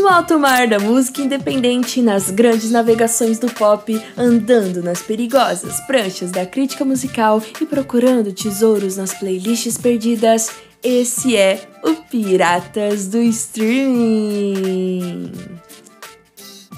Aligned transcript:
No 0.00 0.08
alto 0.08 0.38
mar 0.38 0.66
da 0.66 0.78
música 0.78 1.20
independente, 1.20 2.00
nas 2.00 2.30
grandes 2.30 2.70
navegações 2.70 3.38
do 3.38 3.52
pop, 3.52 4.02
andando 4.16 4.82
nas 4.82 5.02
perigosas 5.02 5.78
pranchas 5.80 6.30
da 6.30 6.46
crítica 6.46 6.86
musical 6.86 7.42
e 7.60 7.66
procurando 7.66 8.32
tesouros 8.32 8.96
nas 8.96 9.12
playlists 9.12 9.76
perdidas, 9.76 10.52
esse 10.82 11.36
é 11.36 11.68
o 11.84 11.96
Piratas 11.96 13.08
do 13.08 13.18
Streaming. 13.18 15.32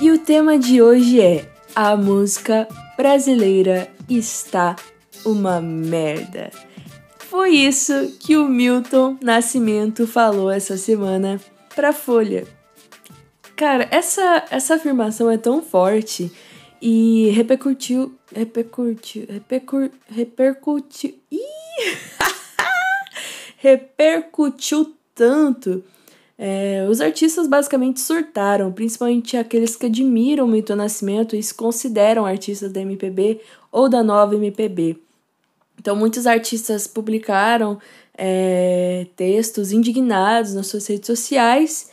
E 0.00 0.10
o 0.10 0.18
tema 0.18 0.58
de 0.58 0.82
hoje 0.82 1.20
é: 1.20 1.48
A 1.76 1.96
música 1.96 2.66
brasileira 2.96 3.88
está 4.10 4.74
uma 5.24 5.60
merda. 5.60 6.50
Foi 7.30 7.50
isso 7.50 8.16
que 8.18 8.36
o 8.36 8.48
Milton 8.48 9.16
Nascimento 9.22 10.08
falou 10.08 10.50
essa 10.50 10.76
semana 10.76 11.40
pra 11.76 11.92
Folha. 11.92 12.61
Cara, 13.62 13.86
essa, 13.92 14.44
essa 14.50 14.74
afirmação 14.74 15.30
é 15.30 15.38
tão 15.38 15.62
forte 15.62 16.32
e 16.80 17.28
repercutiu. 17.28 18.12
Repercutiu. 18.34 19.24
Repercu, 19.28 19.88
repercutiu. 20.08 21.14
Ih! 21.30 21.38
repercutiu 23.58 24.92
tanto. 25.14 25.80
É, 26.36 26.84
os 26.90 27.00
artistas 27.00 27.46
basicamente 27.46 28.00
surtaram, 28.00 28.72
principalmente 28.72 29.36
aqueles 29.36 29.76
que 29.76 29.86
admiram 29.86 30.44
o 30.44 30.48
Milton 30.48 30.74
Nascimento 30.74 31.36
e 31.36 31.42
se 31.44 31.54
consideram 31.54 32.26
artistas 32.26 32.72
da 32.72 32.80
MPB 32.80 33.40
ou 33.70 33.88
da 33.88 34.02
nova 34.02 34.34
MPB. 34.34 34.98
Então, 35.78 35.94
muitos 35.94 36.26
artistas 36.26 36.88
publicaram 36.88 37.78
é, 38.18 39.06
textos 39.14 39.70
indignados 39.70 40.52
nas 40.52 40.66
suas 40.66 40.84
redes 40.88 41.06
sociais, 41.06 41.92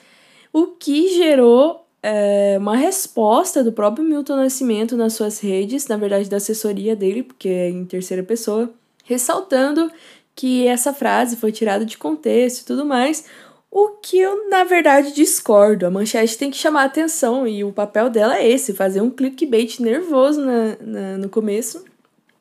o 0.52 0.67
que 0.67 1.16
gerou 1.16 1.86
é, 2.02 2.55
uma 2.58 2.75
resposta 2.75 3.64
do 3.64 3.72
próprio 3.72 4.05
Milton 4.05 4.38
Nascimento 4.38 4.95
nas 4.95 5.14
suas 5.14 5.39
redes, 5.39 5.88
na 5.88 5.97
verdade 5.97 6.30
da 6.30 6.38
assessoria 6.38 6.95
dele, 6.95 7.23
porque 7.23 7.50
é 7.50 7.69
em 7.69 7.86
terceira 7.86 8.23
pessoa, 8.23 8.72
ressaltando 9.03 9.92
que 10.36 10.66
essa 10.67 10.94
frase 10.94 11.36
foi 11.36 11.52
tirada 11.52 11.86
de 11.86 11.97
contexto 11.97 12.61
e 12.61 12.66
tudo 12.66 12.86
mais, 12.86 13.25
o 13.72 13.89
que 14.02 14.17
eu, 14.17 14.50
na 14.50 14.64
verdade, 14.64 15.14
discordo. 15.14 15.86
A 15.86 15.92
manchete 15.92 16.38
tem 16.38 16.50
que 16.50 16.58
chamar 16.58 16.86
atenção 16.86 17.47
e 17.47 17.64
o 17.64 17.72
papel 17.72 18.09
dela 18.09 18.38
é 18.38 18.50
esse: 18.50 18.73
fazer 18.73 19.02
um 19.02 19.11
clickbait 19.11 19.80
nervoso 19.80 20.42
na, 20.42 20.77
na 20.81 21.17
no 21.17 21.30
começo. 21.30 21.83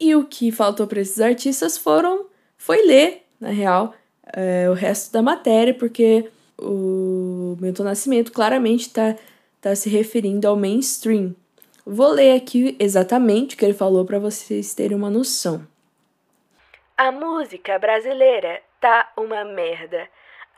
E 0.00 0.14
o 0.14 0.24
que 0.24 0.50
faltou 0.50 0.86
para 0.86 1.00
esses 1.00 1.20
artistas 1.20 1.76
foram 1.76 2.26
foi 2.56 2.86
ler, 2.86 3.24
na 3.40 3.50
real, 3.50 3.94
é, 4.32 4.70
o 4.70 4.74
resto 4.74 5.12
da 5.12 5.20
matéria, 5.20 5.74
porque 5.74 6.30
o 6.60 7.56
Milton 7.60 7.84
Nascimento 7.84 8.32
claramente 8.32 8.82
está 8.82 9.16
tá 9.60 9.74
se 9.74 9.88
referindo 9.88 10.46
ao 10.46 10.56
mainstream. 10.56 11.34
Vou 11.86 12.10
ler 12.10 12.36
aqui 12.36 12.76
exatamente 12.78 13.54
o 13.54 13.58
que 13.58 13.64
ele 13.64 13.74
falou 13.74 14.04
para 14.04 14.18
vocês 14.18 14.74
terem 14.74 14.96
uma 14.96 15.10
noção. 15.10 15.66
A 16.96 17.10
música 17.10 17.78
brasileira 17.78 18.60
tá 18.80 19.12
uma 19.16 19.44
merda. 19.44 20.08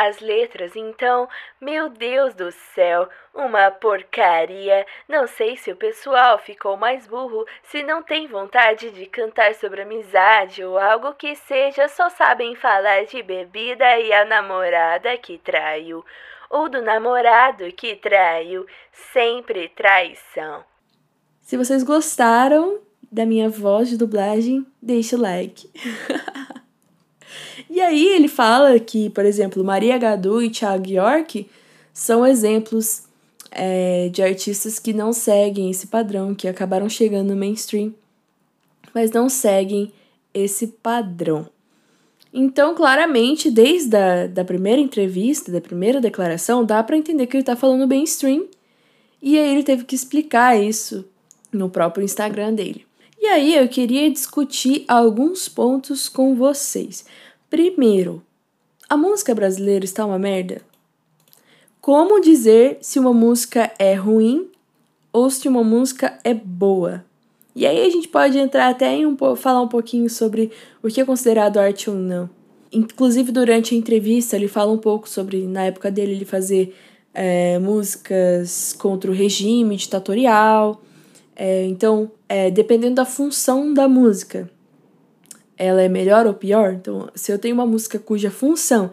As 0.02 0.18
letras, 0.18 0.74
então, 0.76 1.28
meu 1.60 1.90
Deus 1.90 2.32
do 2.32 2.50
céu, 2.74 3.06
uma 3.34 3.70
porcaria. 3.70 4.86
Não 5.06 5.26
sei 5.26 5.58
se 5.58 5.70
o 5.70 5.76
pessoal 5.76 6.38
ficou 6.38 6.74
mais 6.74 7.06
burro, 7.06 7.44
se 7.64 7.82
não 7.82 8.02
tem 8.02 8.26
vontade 8.26 8.90
de 8.92 9.04
cantar 9.04 9.54
sobre 9.56 9.82
amizade 9.82 10.64
ou 10.64 10.78
algo 10.78 11.12
que 11.12 11.36
seja, 11.36 11.86
só 11.86 12.08
sabem 12.08 12.54
falar 12.54 13.04
de 13.04 13.22
bebida 13.22 13.98
e 13.98 14.10
a 14.10 14.24
namorada 14.24 15.14
que 15.18 15.36
traiu. 15.36 16.02
Ou 16.48 16.70
do 16.70 16.80
namorado 16.80 17.70
que 17.70 17.94
traiu. 17.94 18.64
Sempre 19.12 19.68
traição. 19.68 20.64
Se 21.42 21.58
vocês 21.58 21.82
gostaram 21.82 22.80
da 23.12 23.26
minha 23.26 23.50
voz 23.50 23.90
de 23.90 23.98
dublagem, 23.98 24.66
deixa 24.80 25.14
o 25.14 25.20
like. 25.20 25.70
E 27.68 27.80
aí 27.80 28.06
ele 28.08 28.28
fala 28.28 28.78
que, 28.78 29.10
por 29.10 29.24
exemplo, 29.24 29.64
Maria 29.64 29.98
Gadu 29.98 30.42
e 30.42 30.50
Thiago 30.50 30.88
York 30.88 31.48
são 31.92 32.26
exemplos 32.26 33.04
é, 33.50 34.08
de 34.08 34.22
artistas 34.22 34.78
que 34.78 34.92
não 34.92 35.12
seguem 35.12 35.70
esse 35.70 35.86
padrão, 35.86 36.34
que 36.34 36.48
acabaram 36.48 36.88
chegando 36.88 37.30
no 37.30 37.36
mainstream, 37.36 37.94
mas 38.94 39.10
não 39.10 39.28
seguem 39.28 39.92
esse 40.32 40.66
padrão. 40.66 41.48
Então, 42.32 42.74
claramente, 42.74 43.50
desde 43.50 43.96
a 43.96 44.26
da 44.28 44.44
primeira 44.44 44.80
entrevista, 44.80 45.50
da 45.50 45.60
primeira 45.60 46.00
declaração, 46.00 46.64
dá 46.64 46.82
para 46.82 46.96
entender 46.96 47.26
que 47.26 47.36
ele 47.36 47.42
está 47.42 47.56
falando 47.56 47.88
mainstream. 47.88 48.46
E 49.20 49.36
aí 49.36 49.52
ele 49.52 49.64
teve 49.64 49.84
que 49.84 49.94
explicar 49.94 50.58
isso 50.58 51.04
no 51.52 51.68
próprio 51.68 52.04
Instagram 52.04 52.54
dele. 52.54 52.86
E 53.22 53.26
aí 53.26 53.54
eu 53.54 53.68
queria 53.68 54.10
discutir 54.10 54.82
alguns 54.88 55.46
pontos 55.46 56.08
com 56.08 56.34
vocês. 56.34 57.04
Primeiro, 57.50 58.22
a 58.88 58.96
música 58.96 59.34
brasileira 59.34 59.84
está 59.84 60.06
uma 60.06 60.18
merda? 60.18 60.62
Como 61.82 62.18
dizer 62.18 62.78
se 62.80 62.98
uma 62.98 63.12
música 63.12 63.70
é 63.78 63.92
ruim 63.92 64.48
ou 65.12 65.28
se 65.28 65.46
uma 65.48 65.62
música 65.62 66.18
é 66.24 66.32
boa? 66.32 67.04
E 67.54 67.66
aí 67.66 67.86
a 67.86 67.90
gente 67.90 68.08
pode 68.08 68.38
entrar 68.38 68.70
até 68.70 68.94
em 68.94 69.04
um 69.04 69.14
falar 69.36 69.60
um 69.60 69.68
pouquinho 69.68 70.08
sobre 70.08 70.50
o 70.82 70.88
que 70.88 71.02
é 71.02 71.04
considerado 71.04 71.58
arte 71.58 71.90
ou 71.90 71.96
não. 71.96 72.30
Inclusive 72.72 73.30
durante 73.30 73.74
a 73.74 73.78
entrevista 73.78 74.34
ele 74.34 74.48
fala 74.48 74.72
um 74.72 74.78
pouco 74.78 75.06
sobre 75.06 75.46
na 75.46 75.64
época 75.64 75.90
dele 75.90 76.12
ele 76.12 76.24
fazer 76.24 76.74
é, 77.12 77.58
músicas 77.58 78.74
contra 78.78 79.10
o 79.10 79.14
regime 79.14 79.76
ditatorial. 79.76 80.80
É, 81.42 81.64
então, 81.64 82.12
é, 82.28 82.50
dependendo 82.50 82.96
da 82.96 83.06
função 83.06 83.72
da 83.72 83.88
música, 83.88 84.50
ela 85.56 85.80
é 85.80 85.88
melhor 85.88 86.26
ou 86.26 86.34
pior? 86.34 86.74
Então, 86.74 87.08
se 87.14 87.32
eu 87.32 87.38
tenho 87.38 87.54
uma 87.54 87.64
música 87.64 87.98
cuja 87.98 88.30
função 88.30 88.90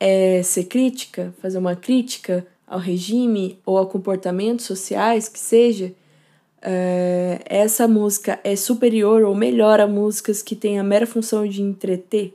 é 0.00 0.42
ser 0.42 0.64
crítica, 0.64 1.34
fazer 1.42 1.58
uma 1.58 1.76
crítica 1.76 2.46
ao 2.66 2.78
regime 2.78 3.58
ou 3.66 3.76
a 3.76 3.84
comportamentos 3.84 4.64
sociais, 4.64 5.28
que 5.28 5.38
seja, 5.38 5.88
uh, 6.62 7.44
essa 7.44 7.86
música 7.86 8.40
é 8.42 8.56
superior 8.56 9.22
ou 9.22 9.34
melhor 9.34 9.78
a 9.78 9.86
músicas 9.86 10.40
que 10.40 10.56
têm 10.56 10.78
a 10.78 10.82
mera 10.82 11.06
função 11.06 11.46
de 11.46 11.60
entreter. 11.60 12.34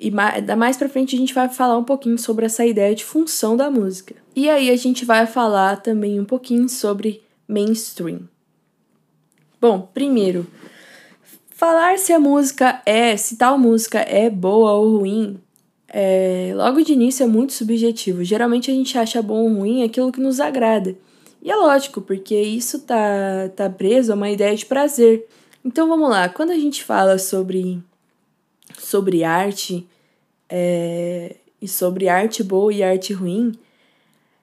E 0.00 0.10
mais, 0.10 0.44
mais 0.56 0.76
pra 0.76 0.88
frente 0.88 1.14
a 1.14 1.18
gente 1.20 1.32
vai 1.32 1.48
falar 1.48 1.78
um 1.78 1.84
pouquinho 1.84 2.18
sobre 2.18 2.46
essa 2.46 2.66
ideia 2.66 2.96
de 2.96 3.04
função 3.04 3.56
da 3.56 3.70
música. 3.70 4.16
E 4.34 4.50
aí 4.50 4.70
a 4.70 4.76
gente 4.76 5.04
vai 5.04 5.24
falar 5.24 5.76
também 5.76 6.18
um 6.18 6.24
pouquinho 6.24 6.68
sobre 6.68 7.22
mainstream. 7.46 8.28
Bom, 9.60 9.88
primeiro, 9.92 10.46
Falar 11.60 11.98
se 11.98 12.10
a 12.10 12.18
música 12.18 12.80
é, 12.86 13.14
se 13.18 13.36
tal 13.36 13.58
música 13.58 13.98
é 13.98 14.30
boa 14.30 14.72
ou 14.72 14.96
ruim, 14.96 15.38
é, 15.88 16.54
logo 16.56 16.80
de 16.80 16.94
início 16.94 17.22
é 17.22 17.26
muito 17.26 17.52
subjetivo. 17.52 18.24
Geralmente 18.24 18.70
a 18.70 18.74
gente 18.74 18.96
acha 18.96 19.20
bom 19.20 19.42
ou 19.42 19.58
ruim 19.58 19.82
aquilo 19.82 20.10
que 20.10 20.22
nos 20.22 20.40
agrada. 20.40 20.96
E 21.42 21.50
é 21.50 21.54
lógico, 21.54 22.00
porque 22.00 22.34
isso 22.34 22.78
tá, 22.78 23.50
tá 23.54 23.68
preso 23.68 24.10
a 24.10 24.14
uma 24.14 24.30
ideia 24.30 24.56
de 24.56 24.64
prazer. 24.64 25.26
Então 25.62 25.86
vamos 25.86 26.08
lá, 26.08 26.30
quando 26.30 26.52
a 26.52 26.58
gente 26.58 26.82
fala 26.82 27.18
sobre, 27.18 27.78
sobre 28.78 29.22
arte 29.22 29.86
é, 30.48 31.36
e 31.60 31.68
sobre 31.68 32.08
arte 32.08 32.42
boa 32.42 32.72
e 32.72 32.82
arte 32.82 33.12
ruim, 33.12 33.52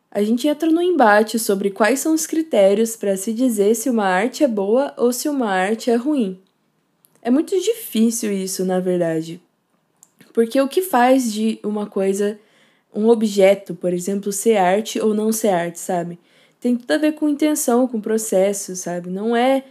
a 0.09 0.23
gente 0.23 0.47
entra 0.47 0.69
no 0.69 0.81
embate 0.81 1.37
sobre 1.37 1.69
quais 1.69 1.99
são 1.99 2.13
os 2.13 2.25
critérios 2.25 2.95
para 2.95 3.17
se 3.17 3.33
dizer 3.33 3.75
se 3.75 3.89
uma 3.89 4.05
arte 4.05 4.43
é 4.43 4.47
boa 4.47 4.93
ou 4.97 5.11
se 5.11 5.27
uma 5.27 5.49
arte 5.49 5.91
é 5.91 5.95
ruim. 5.95 6.39
É 7.21 7.29
muito 7.29 7.59
difícil 7.59 8.31
isso, 8.31 8.63
na 8.63 8.79
verdade. 8.79 9.41
Porque 10.33 10.59
o 10.61 10.67
que 10.67 10.81
faz 10.81 11.33
de 11.33 11.59
uma 11.63 11.85
coisa, 11.87 12.39
um 12.93 13.09
objeto, 13.09 13.75
por 13.75 13.91
exemplo, 13.91 14.31
ser 14.31 14.57
arte 14.57 14.99
ou 14.99 15.13
não 15.13 15.31
ser 15.31 15.49
arte, 15.49 15.79
sabe? 15.79 16.17
Tem 16.59 16.75
tudo 16.75 16.91
a 16.91 16.97
ver 16.97 17.13
com 17.13 17.27
intenção, 17.27 17.87
com 17.87 17.99
processo, 17.99 18.75
sabe? 18.75 19.09
Não 19.09 19.35
é, 19.35 19.63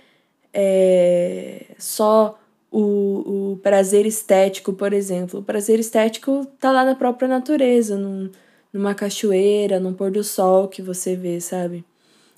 é 0.52 1.66
só 1.78 2.38
o, 2.70 3.52
o 3.52 3.56
prazer 3.62 4.06
estético, 4.06 4.72
por 4.72 4.92
exemplo. 4.92 5.40
O 5.40 5.42
prazer 5.42 5.80
estético 5.80 6.46
tá 6.60 6.70
lá 6.70 6.84
na 6.84 6.94
própria 6.94 7.26
natureza, 7.26 7.96
num, 7.96 8.30
numa 8.76 8.94
cachoeira, 8.94 9.80
num 9.80 9.94
pôr 9.94 10.10
do 10.10 10.22
sol 10.22 10.68
que 10.68 10.82
você 10.82 11.16
vê, 11.16 11.40
sabe? 11.40 11.82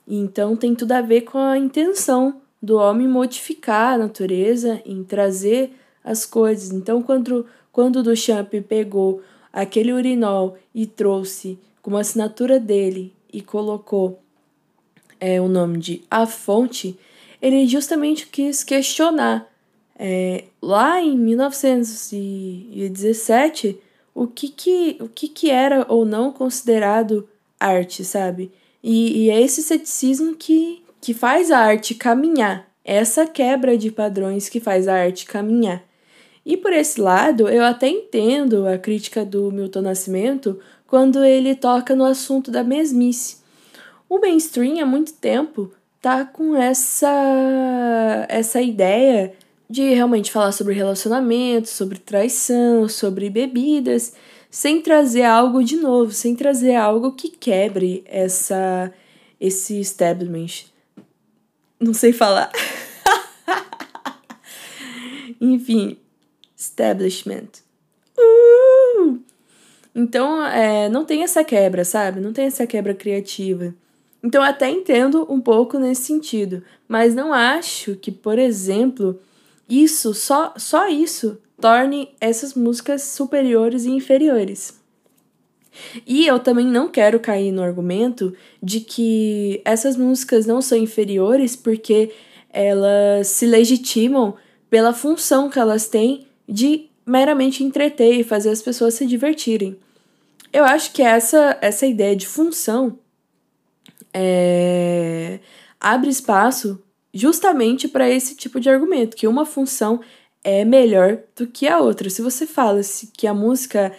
Então 0.07 0.55
tem 0.57 0.73
tudo 0.75 0.93
a 0.93 1.01
ver 1.01 1.23
com 1.23 1.39
a 1.39 1.59
intenção 1.59 2.41
do 2.63 2.77
homem 2.77 3.09
modificar 3.09 3.95
a 3.95 3.99
natureza, 3.99 4.81
em 4.87 5.03
trazer 5.03 5.73
as 6.03 6.25
coisas. 6.25 6.71
Então, 6.71 7.03
quando, 7.03 7.45
quando 7.73 8.03
Duchamp 8.03 8.55
pegou 8.69 9.21
aquele 9.53 9.93
urinol 9.93 10.57
e 10.75 10.87
trouxe 10.87 11.59
como 11.83 11.97
assinatura 11.97 12.61
dele 12.61 13.13
e 13.33 13.41
colocou 13.43 14.21
é, 15.19 15.41
o 15.41 15.49
nome 15.49 15.79
de 15.79 16.05
A 16.11 16.27
Fonte, 16.27 16.99
ele 17.43 17.67
justamente 17.67 18.29
quis 18.29 18.63
questionar 18.63 19.51
é, 19.99 20.45
lá 20.63 21.03
em 21.03 21.19
1917 21.19 23.81
o 24.19 24.27
que 24.27 24.49
que, 24.49 24.97
o 25.01 25.09
que 25.09 25.29
que 25.29 25.49
era 25.49 25.87
ou 25.89 26.05
não 26.05 26.33
considerado 26.33 27.29
arte, 27.61 28.05
sabe? 28.05 28.51
E, 28.83 29.27
e 29.27 29.31
é 29.31 29.41
esse 29.41 29.63
ceticismo 29.63 30.35
que, 30.35 30.83
que 31.01 31.15
faz 31.15 31.53
a 31.53 31.59
arte 31.59 31.95
caminhar, 31.95 32.69
essa 32.85 33.27
quebra 33.29 33.79
de 33.79 33.93
padrões 33.93 34.49
que 34.49 34.59
faz 34.59 34.89
a 34.89 34.95
arte 34.95 35.25
caminhar. 35.25 35.85
E 36.45 36.57
por 36.57 36.73
esse 36.73 37.01
lado, 37.01 37.49
eu 37.49 37.63
até 37.63 37.89
entendo 37.89 38.67
a 38.67 38.77
crítica 38.77 39.25
do 39.25 39.53
Milton 39.53 39.83
Nascimento 39.83 40.59
quando 40.85 41.23
ele 41.23 41.55
toca 41.55 41.95
no 41.95 42.05
assunto 42.05 42.51
da 42.51 42.65
mesmice. 42.65 43.37
O 44.09 44.19
mainstream 44.19 44.83
há 44.83 44.87
muito 44.87 45.13
tempo 45.13 45.73
tá 46.03 46.25
com 46.25 46.57
essa 46.57 48.27
essa 48.29 48.61
ideia 48.61 49.33
de 49.69 49.95
realmente 49.95 50.33
falar 50.33 50.53
sobre 50.53 50.75
relacionamento, 50.75 51.69
sobre 51.69 51.99
traição, 51.99 52.89
sobre 52.89 53.29
bebidas, 53.29 54.15
sem 54.51 54.81
trazer 54.81 55.25
algo 55.25 55.63
de 55.63 55.77
novo, 55.77 56.13
sem 56.13 56.35
trazer 56.35 56.75
algo 56.75 57.13
que 57.13 57.29
quebre 57.29 58.03
essa 58.07 58.93
esse 59.41 59.79
establishment. 59.81 60.67
Não 61.79 61.95
sei 61.95 62.13
falar. 62.13 62.51
Enfim, 65.41 65.97
establishment. 66.57 67.49
Uh! 68.19 69.21
Então, 69.95 70.45
é, 70.45 70.89
não 70.89 71.05
tem 71.05 71.23
essa 71.23 71.45
quebra, 71.45 71.85
sabe? 71.85 72.21
Não 72.21 72.33
tem 72.33 72.47
essa 72.47 72.67
quebra 72.67 72.95
criativa. 72.95 73.75
Então, 74.23 74.43
até 74.43 74.69
entendo 74.69 75.25
um 75.31 75.41
pouco 75.41 75.79
nesse 75.79 76.03
sentido, 76.03 76.65
mas 76.89 77.15
não 77.15 77.33
acho 77.33 77.95
que, 77.95 78.11
por 78.11 78.39
exemplo, 78.39 79.21
isso, 79.69 80.15
só, 80.15 80.55
só 80.57 80.89
isso, 80.89 81.39
torne 81.61 82.11
essas 82.21 82.55
músicas 82.55 83.03
superiores 83.03 83.85
e 83.85 83.91
inferiores. 83.91 84.79
E 86.07 86.27
eu 86.27 86.39
também 86.39 86.67
não 86.67 86.89
quero 86.89 87.21
cair 87.21 87.53
no 87.53 87.63
argumento 87.63 88.35
de 88.63 88.81
que 88.81 89.61
essas 89.65 89.97
músicas 89.97 90.47
não 90.47 90.61
são 90.61 90.77
inferiores 90.77 91.55
porque 91.55 92.13
elas 92.51 93.29
se 93.29 93.47
legitimam 93.47 94.35
pela 94.71 94.93
função 94.93 95.49
que 95.49 95.59
elas 95.59 95.87
têm 95.89 96.27
de 96.49 96.89
meramente 97.07 97.63
entreter 97.63 98.15
e 98.15 98.25
fazer 98.25 98.51
as 98.51 98.63
pessoas 98.63 98.95
se 98.95 99.07
divertirem. 99.07 99.77
Eu 100.53 100.65
acho 100.65 100.93
que 100.93 101.03
essa, 101.03 101.59
essa 101.61 101.87
ideia 101.87 102.17
de 102.17 102.27
função 102.27 102.99
é, 104.13 105.41
abre 105.81 106.11
espaço 106.11 106.83
justamente 107.13 107.89
para 107.89 108.09
esse 108.09 108.35
tipo 108.35 108.61
de 108.61 108.69
argumento, 108.69 109.17
que 109.17 109.27
uma 109.27 109.47
função 109.47 110.01
é 110.43 110.65
melhor 110.65 111.19
do 111.37 111.47
que 111.47 111.67
a 111.67 111.79
outra. 111.79 112.11
Se 112.11 112.23
você 112.23 112.47
fala 112.47 112.81
que 113.17 113.27
a 113.27 113.35
música, 113.35 113.93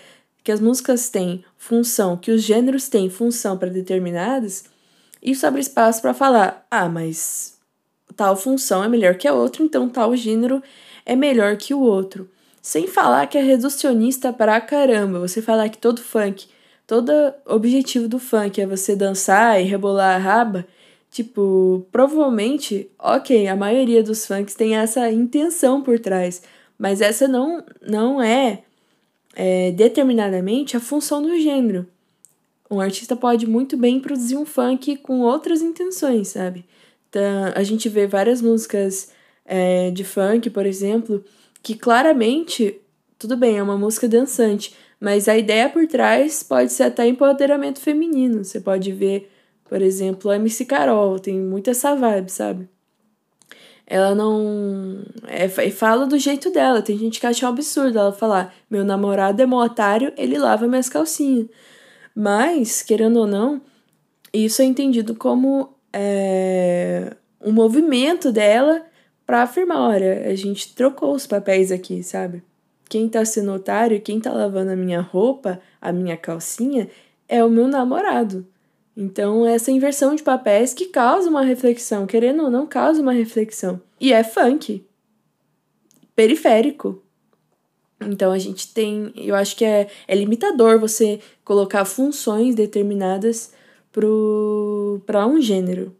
que 0.44 0.52
as 0.52 0.60
músicas 0.60 1.10
têm 1.10 1.44
função, 1.58 2.18
que 2.18 2.32
os 2.32 2.42
gêneros 2.42 2.88
têm 2.88 3.10
função 3.10 3.58
para 3.58 3.70
determinadas, 3.70 4.66
isso 5.22 5.46
abre 5.46 5.62
espaço 5.62 6.02
para 6.02 6.14
falar: 6.14 6.66
"Ah, 6.72 6.88
mas 6.90 7.58
tal 8.16 8.36
função 8.36 8.84
é 8.84 8.88
melhor 8.88 9.16
que 9.16 9.28
a 9.28 9.34
outra, 9.34 9.64
então 9.64 9.90
tal 9.90 10.16
gênero 10.16 10.62
é 11.06 11.16
melhor 11.16 11.58
que 11.58 11.74
o 11.74 11.82
outro". 11.82 12.30
Sem 12.62 12.88
falar 12.88 13.28
que 13.28 13.38
é 13.38 13.42
reducionista 13.42 14.34
pra 14.34 14.60
caramba. 14.62 15.20
Você 15.20 15.42
falar 15.42 15.70
que 15.70 15.78
todo 15.78 16.02
funk, 16.02 16.48
todo 16.86 17.12
objetivo 17.46 18.08
do 18.08 18.20
funk 18.20 18.62
é 18.62 18.66
você 18.66 18.96
dançar 18.96 19.62
e 19.62 19.64
rebolar 19.64 20.16
a 20.16 20.18
raba, 20.18 20.66
tipo, 21.12 21.86
provavelmente, 21.92 22.90
ok, 23.00 23.48
a 23.48 23.56
maioria 23.56 24.04
dos 24.04 24.26
funks 24.26 24.56
tem 24.56 24.76
essa 24.76 25.12
intenção 25.12 25.82
por 25.82 26.00
trás, 26.00 26.42
mas 26.78 27.02
essa 27.02 27.28
não, 27.28 27.64
não 27.82 28.22
é, 28.22 28.64
é 29.36 29.72
determinadamente 29.72 30.78
a 30.78 30.80
função 30.80 31.22
do 31.22 31.38
gênero. 31.40 31.88
Um 32.70 32.80
artista 32.80 33.16
pode 33.16 33.48
muito 33.48 33.76
bem 33.76 34.00
produzir 34.00 34.38
um 34.38 34.46
funk 34.46 34.98
com 34.98 35.22
outras 35.22 35.62
intenções, 35.62 36.30
sabe? 36.30 36.66
Então, 37.10 37.52
a 37.56 37.64
gente 37.64 37.90
vê 37.90 38.06
várias 38.06 38.42
músicas 38.42 39.12
é, 39.44 39.90
de 39.90 40.04
funk, 40.04 40.52
por 40.52 40.66
exemplo, 40.66 41.24
que 41.64 41.74
claramente, 41.76 42.80
tudo 43.18 43.36
bem, 43.36 43.58
é 43.58 43.64
uma 43.64 43.78
música 43.78 44.08
dançante, 44.08 44.76
mas 45.00 45.28
a 45.28 45.36
ideia 45.36 45.68
por 45.68 45.88
trás 45.88 46.44
pode 46.44 46.72
ser 46.72 46.84
até 46.84 47.08
empoderamento 47.08 47.80
feminino. 47.80 48.44
Você 48.44 48.60
pode 48.60 48.92
ver, 48.92 49.32
por 49.70 49.82
exemplo, 49.82 50.32
a 50.32 50.36
MC 50.36 50.66
Carol, 50.66 51.20
tem 51.20 51.40
muito 51.40 51.70
essa 51.70 51.96
vibe, 51.96 52.32
sabe? 52.32 52.68
Ela 53.86 54.16
não. 54.16 55.04
É, 55.28 55.48
fala 55.70 56.06
do 56.06 56.18
jeito 56.18 56.52
dela. 56.52 56.82
Tem 56.82 56.98
gente 56.98 57.20
que 57.20 57.26
acha 57.26 57.46
um 57.46 57.50
absurdo 57.50 57.98
ela 57.98 58.12
falar: 58.12 58.54
meu 58.70 58.84
namorado 58.84 59.42
é 59.42 59.46
mó 59.46 59.64
otário, 59.64 60.12
ele 60.18 60.38
lava 60.38 60.68
minhas 60.68 60.90
calcinhas. 60.90 61.48
Mas, 62.16 62.82
querendo 62.82 63.18
ou 63.18 63.28
não, 63.28 63.62
isso 64.34 64.62
é 64.62 64.66
entendido 64.66 65.16
como 65.16 65.74
é, 65.94 67.16
um 67.44 67.52
movimento 67.52 68.32
dela 68.32 68.86
para 69.26 69.44
afirmar, 69.44 69.80
olha, 69.80 70.28
a 70.28 70.36
gente 70.36 70.74
trocou 70.76 71.14
os 71.14 71.28
papéis 71.28 71.72
aqui, 71.72 72.04
sabe? 72.04 72.44
Quem 72.90 73.08
tá 73.08 73.24
sendo 73.24 73.54
otário, 73.54 74.02
quem 74.02 74.20
tá 74.20 74.32
lavando 74.32 74.72
a 74.72 74.76
minha 74.76 75.02
roupa, 75.02 75.62
a 75.80 75.92
minha 75.92 76.18
calcinha, 76.18 76.90
é 77.28 77.44
o 77.44 77.50
meu 77.50 77.68
namorado. 77.68 78.46
Então, 79.02 79.48
essa 79.48 79.72
inversão 79.72 80.14
de 80.14 80.22
papéis 80.22 80.74
que 80.74 80.88
causa 80.88 81.30
uma 81.30 81.42
reflexão, 81.42 82.06
querendo 82.06 82.44
ou 82.44 82.52
não, 82.52 82.68
causa 82.68 83.02
uma 83.02 83.14
reflexão. 83.14 83.82
E 83.98 84.12
é 84.12 84.26
funk. 84.26 84.86
Periférico. 86.14 87.02
Então, 88.02 88.30
a 88.34 88.38
gente 88.38 88.74
tem. 88.74 89.14
Eu 89.16 89.36
acho 89.36 89.56
que 89.56 89.64
é, 89.64 89.88
é 90.06 90.14
limitador 90.14 90.78
você 90.78 91.22
colocar 91.46 91.86
funções 91.86 92.56
determinadas 92.56 93.54
para 95.06 95.26
um 95.26 95.40
gênero. 95.40 95.96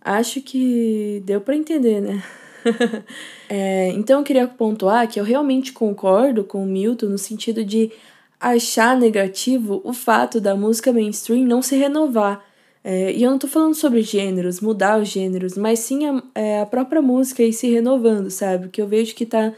Acho 0.00 0.42
que 0.42 1.22
deu 1.24 1.40
para 1.40 1.54
entender, 1.54 2.00
né? 2.00 2.20
é, 3.48 3.90
então 3.90 4.18
eu 4.18 4.24
queria 4.24 4.48
pontuar 4.48 5.06
que 5.06 5.20
eu 5.20 5.24
realmente 5.24 5.72
concordo 5.72 6.42
com 6.42 6.64
o 6.64 6.66
Milton 6.66 7.06
no 7.06 7.18
sentido 7.18 7.64
de 7.64 7.92
achar 8.40 8.96
negativo 8.96 9.82
o 9.84 9.92
fato 9.92 10.40
da 10.40 10.56
música 10.56 10.92
mainstream 10.92 11.44
não 11.44 11.60
se 11.60 11.76
renovar. 11.76 12.42
É, 12.82 13.12
e 13.12 13.22
eu 13.22 13.30
não 13.30 13.38
tô 13.38 13.46
falando 13.46 13.74
sobre 13.74 14.00
gêneros, 14.00 14.60
mudar 14.60 14.98
os 14.98 15.08
gêneros, 15.08 15.56
mas 15.56 15.80
sim 15.80 16.06
a, 16.06 16.22
é, 16.34 16.60
a 16.62 16.66
própria 16.66 17.02
música 17.02 17.42
ir 17.42 17.52
se 17.52 17.70
renovando, 17.70 18.30
sabe? 18.30 18.68
Que 18.68 18.80
eu 18.80 18.88
vejo 18.88 19.14
que 19.14 19.26
tá 19.26 19.52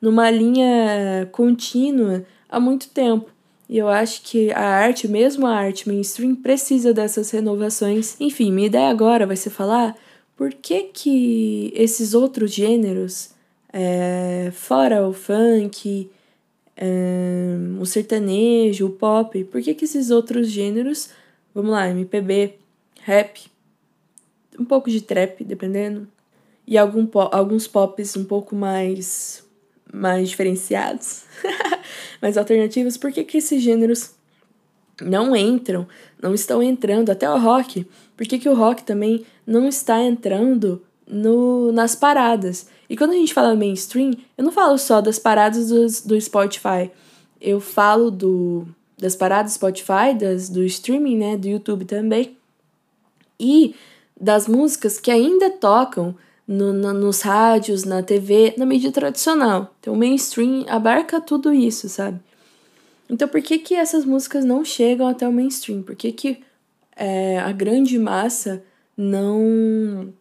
numa 0.00 0.30
linha 0.30 1.28
contínua 1.32 2.24
há 2.48 2.60
muito 2.60 2.88
tempo. 2.90 3.30
E 3.68 3.76
eu 3.76 3.88
acho 3.88 4.22
que 4.22 4.50
a 4.52 4.64
arte, 4.64 5.08
mesmo 5.08 5.46
a 5.46 5.54
arte 5.54 5.88
mainstream, 5.88 6.34
precisa 6.36 6.94
dessas 6.94 7.30
renovações. 7.30 8.16
Enfim, 8.20 8.50
minha 8.52 8.68
ideia 8.68 8.88
agora 8.88 9.26
vai 9.26 9.36
ser 9.36 9.50
falar 9.50 9.94
por 10.36 10.54
que, 10.54 10.84
que 10.84 11.72
esses 11.74 12.14
outros 12.14 12.52
gêneros, 12.52 13.30
é, 13.72 14.50
fora 14.54 15.06
o 15.06 15.12
funk, 15.12 16.08
o 17.80 17.86
sertanejo, 17.86 18.86
o 18.86 18.90
pop, 18.90 19.44
por 19.44 19.60
que, 19.60 19.74
que 19.74 19.84
esses 19.84 20.10
outros 20.10 20.48
gêneros, 20.48 21.10
vamos 21.54 21.72
lá, 21.72 21.88
MPB, 21.88 22.54
rap, 23.02 23.50
um 24.58 24.64
pouco 24.64 24.90
de 24.90 25.00
trap, 25.00 25.42
dependendo, 25.44 26.06
e 26.66 26.76
algum 26.76 27.06
po 27.06 27.28
alguns 27.32 27.66
pops 27.66 28.16
um 28.16 28.24
pouco 28.24 28.54
mais, 28.54 29.44
mais 29.92 30.28
diferenciados, 30.28 31.24
mais 32.22 32.36
alternativos, 32.36 32.96
por 32.96 33.10
que, 33.10 33.24
que 33.24 33.38
esses 33.38 33.62
gêneros 33.62 34.14
não 35.00 35.34
entram, 35.34 35.86
não 36.20 36.34
estão 36.34 36.62
entrando, 36.62 37.10
até 37.10 37.30
o 37.30 37.38
rock. 37.38 37.86
Por 38.16 38.26
que, 38.26 38.38
que 38.38 38.48
o 38.48 38.54
rock 38.54 38.82
também 38.82 39.24
não 39.46 39.68
está 39.68 40.02
entrando 40.02 40.82
no, 41.08 41.72
nas 41.72 41.94
paradas? 41.94 42.68
E 42.88 42.96
quando 42.96 43.12
a 43.12 43.16
gente 43.16 43.34
fala 43.34 43.54
mainstream, 43.54 44.12
eu 44.36 44.44
não 44.44 44.52
falo 44.52 44.76
só 44.78 45.00
das 45.00 45.18
paradas 45.18 45.68
do, 45.68 46.08
do 46.08 46.20
Spotify. 46.20 46.90
Eu 47.40 47.60
falo 47.60 48.10
do, 48.10 48.66
das 48.98 49.16
paradas 49.16 49.52
do 49.52 49.54
Spotify, 49.54 50.14
das, 50.18 50.48
do 50.48 50.62
streaming, 50.64 51.16
né? 51.16 51.36
Do 51.36 51.48
YouTube 51.48 51.84
também. 51.84 52.36
E 53.38 53.74
das 54.20 54.48
músicas 54.48 54.98
que 54.98 55.10
ainda 55.10 55.50
tocam 55.50 56.14
no, 56.46 56.72
no, 56.72 56.92
nos 56.92 57.20
rádios, 57.20 57.84
na 57.84 58.02
TV, 58.02 58.54
na 58.56 58.64
mídia 58.64 58.90
tradicional. 58.90 59.74
Então, 59.80 59.94
o 59.94 59.96
mainstream 59.96 60.64
abarca 60.68 61.20
tudo 61.20 61.52
isso, 61.52 61.88
sabe? 61.88 62.18
Então, 63.08 63.28
por 63.28 63.40
que, 63.40 63.58
que 63.58 63.74
essas 63.74 64.04
músicas 64.04 64.44
não 64.44 64.64
chegam 64.64 65.06
até 65.06 65.28
o 65.28 65.32
mainstream? 65.32 65.82
Por 65.82 65.94
que, 65.94 66.10
que 66.12 66.42
é, 66.96 67.38
a 67.38 67.52
grande 67.52 67.98
massa 67.98 68.62
não 68.96 70.12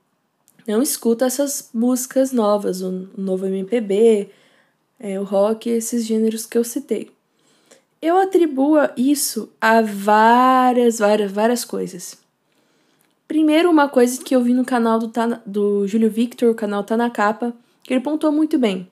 não 0.68 0.82
escuta 0.82 1.26
essas 1.26 1.70
músicas 1.74 2.32
novas, 2.32 2.82
o, 2.82 3.08
novo 3.18 3.46
MPB, 3.46 4.30
é, 5.00 5.20
o 5.20 5.24
rock, 5.24 5.70
esses 5.70 6.06
gêneros 6.06 6.46
que 6.46 6.58
eu 6.58 6.64
citei? 6.64 7.10
Eu 8.02 8.18
atribuo 8.18 8.78
isso 8.96 9.50
a 9.60 9.82
várias, 9.82 11.00
várias, 11.00 11.32
várias 11.32 11.66
coisas. 11.66 12.18
Primeiro, 13.28 13.72
uma 13.72 13.90
coisa 13.90 14.24
que 14.24 14.36
eu 14.36 14.42
vi 14.42 14.54
no 14.54 14.64
canal 14.64 15.00
do, 15.00 15.12
do 15.46 15.88
Júlio 15.88 16.10
Victor, 16.10 16.50
o 16.50 16.56
canal 16.56 16.84
Tá 16.84 16.96
na 16.96 17.10
Capa, 17.10 17.54
que 17.84 17.94
ele 17.94 18.02
pontuou 18.02 18.32
muito 18.32 18.60
bem. 18.60 18.88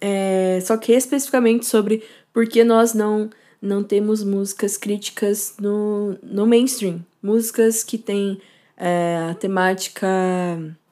É, 0.00 0.60
só 0.62 0.76
que 0.76 0.92
especificamente 0.92 1.66
sobre 1.66 2.02
porque 2.32 2.62
nós 2.62 2.94
não 2.94 3.30
não 3.60 3.82
temos 3.82 4.22
músicas 4.22 4.76
críticas 4.76 5.54
no, 5.60 6.16
no 6.22 6.46
mainstream. 6.46 7.04
Músicas 7.20 7.82
que 7.82 7.98
têm 7.98 8.40
é, 8.76 9.30
a 9.30 9.34
temática 9.34 10.06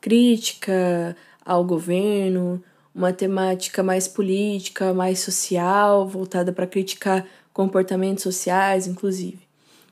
crítica 0.06 1.16
ao 1.44 1.64
governo, 1.64 2.62
uma 2.94 3.12
temática 3.12 3.82
mais 3.82 4.06
política, 4.06 4.94
mais 4.94 5.18
social, 5.18 6.06
voltada 6.06 6.52
para 6.52 6.64
criticar 6.64 7.26
comportamentos 7.52 8.22
sociais, 8.22 8.86
inclusive. 8.86 9.40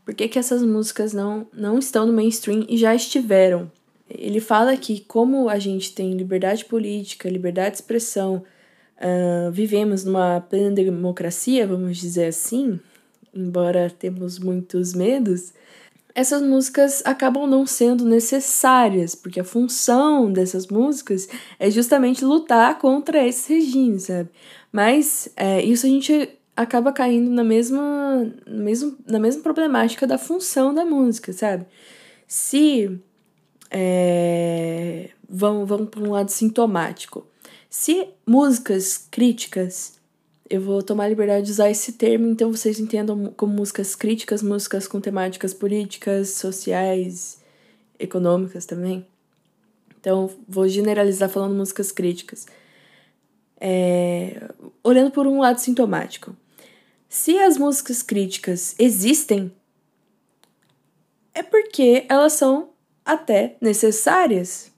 Por 0.05 0.15
que, 0.15 0.29
que 0.29 0.39
essas 0.39 0.63
músicas 0.63 1.13
não, 1.13 1.49
não 1.53 1.81
estão 1.81 2.07
no 2.07 2.13
mainstream 2.13 2.65
e 2.69 2.77
já 2.77 2.95
estiveram? 2.95 3.69
Ele 4.09 4.39
fala 4.39 4.77
que, 4.77 5.01
como 5.01 5.49
a 5.49 5.59
gente 5.59 5.93
tem 5.93 6.13
liberdade 6.13 6.65
política, 6.65 7.29
liberdade 7.29 7.71
de 7.71 7.77
expressão, 7.79 8.45
uh, 8.99 9.51
vivemos 9.51 10.05
numa 10.05 10.41
plena 10.41 10.71
democracia, 10.71 11.67
vamos 11.67 11.99
dizer 11.99 12.27
assim, 12.27 12.79
embora 13.35 13.91
temos 13.91 14.39
muitos 14.39 14.95
medos, 14.95 15.53
essas 16.15 16.41
músicas 16.43 17.03
acabam 17.05 17.47
não 17.47 17.67
sendo 17.67 18.05
necessárias, 18.05 19.15
porque 19.15 19.41
a 19.41 19.45
função 19.45 20.33
dessas 20.33 20.69
músicas 20.69 21.29
é 21.59 21.71
justamente 21.71 22.25
lutar 22.25 22.79
contra 22.79 23.27
esses 23.27 23.47
regimes, 23.47 24.05
sabe? 24.05 24.31
Mas 24.71 25.29
é, 25.37 25.61
isso 25.63 25.87
a 25.87 25.89
gente 25.89 26.39
acaba 26.57 26.93
caindo 26.93 27.31
na 27.31 27.43
mesma, 27.43 28.33
mesmo, 28.47 28.97
na 29.07 29.19
mesma 29.19 29.43
problemática 29.43 30.07
da 30.07 30.17
função 30.17 30.73
da 30.73 30.85
música, 30.85 31.33
sabe? 31.33 31.67
Se. 32.27 33.01
É, 33.71 35.11
vamos 35.29 35.69
vamos 35.69 35.89
para 35.89 36.01
um 36.01 36.13
lado 36.13 36.31
sintomático. 36.31 37.27
Se 37.69 38.09
músicas 38.25 39.09
críticas 39.11 39.94
eu 40.49 40.61
vou 40.61 40.83
tomar 40.83 41.05
a 41.05 41.09
liberdade 41.09 41.47
de 41.47 41.53
usar 41.53 41.71
esse 41.71 41.93
termo, 41.93 42.27
então 42.27 42.53
vocês 42.53 42.79
entendam 42.79 43.33
como 43.37 43.55
músicas 43.55 43.95
críticas, 43.95 44.43
músicas 44.43 44.87
com 44.87 45.01
temáticas 45.01 45.55
políticas, 45.55 46.31
sociais, 46.31 47.39
econômicas 47.99 48.67
também. 48.67 49.07
Então, 49.99 50.31
vou 50.47 50.69
generalizar 50.69 51.31
falando 51.31 51.55
músicas 51.55 51.91
críticas. 51.91 52.47
É, 53.59 54.51
olhando 54.83 55.11
por 55.11 55.27
um 55.27 55.41
lado 55.41 55.59
sintomático. 55.59 56.37
Se 57.09 57.39
as 57.39 57.57
músicas 57.57 58.03
críticas 58.03 58.75
existem, 58.79 59.51
é 61.33 61.43
porque 61.43 62.05
elas 62.07 62.35
são 62.35 62.69
até 63.03 63.57
necessárias. 63.63 64.71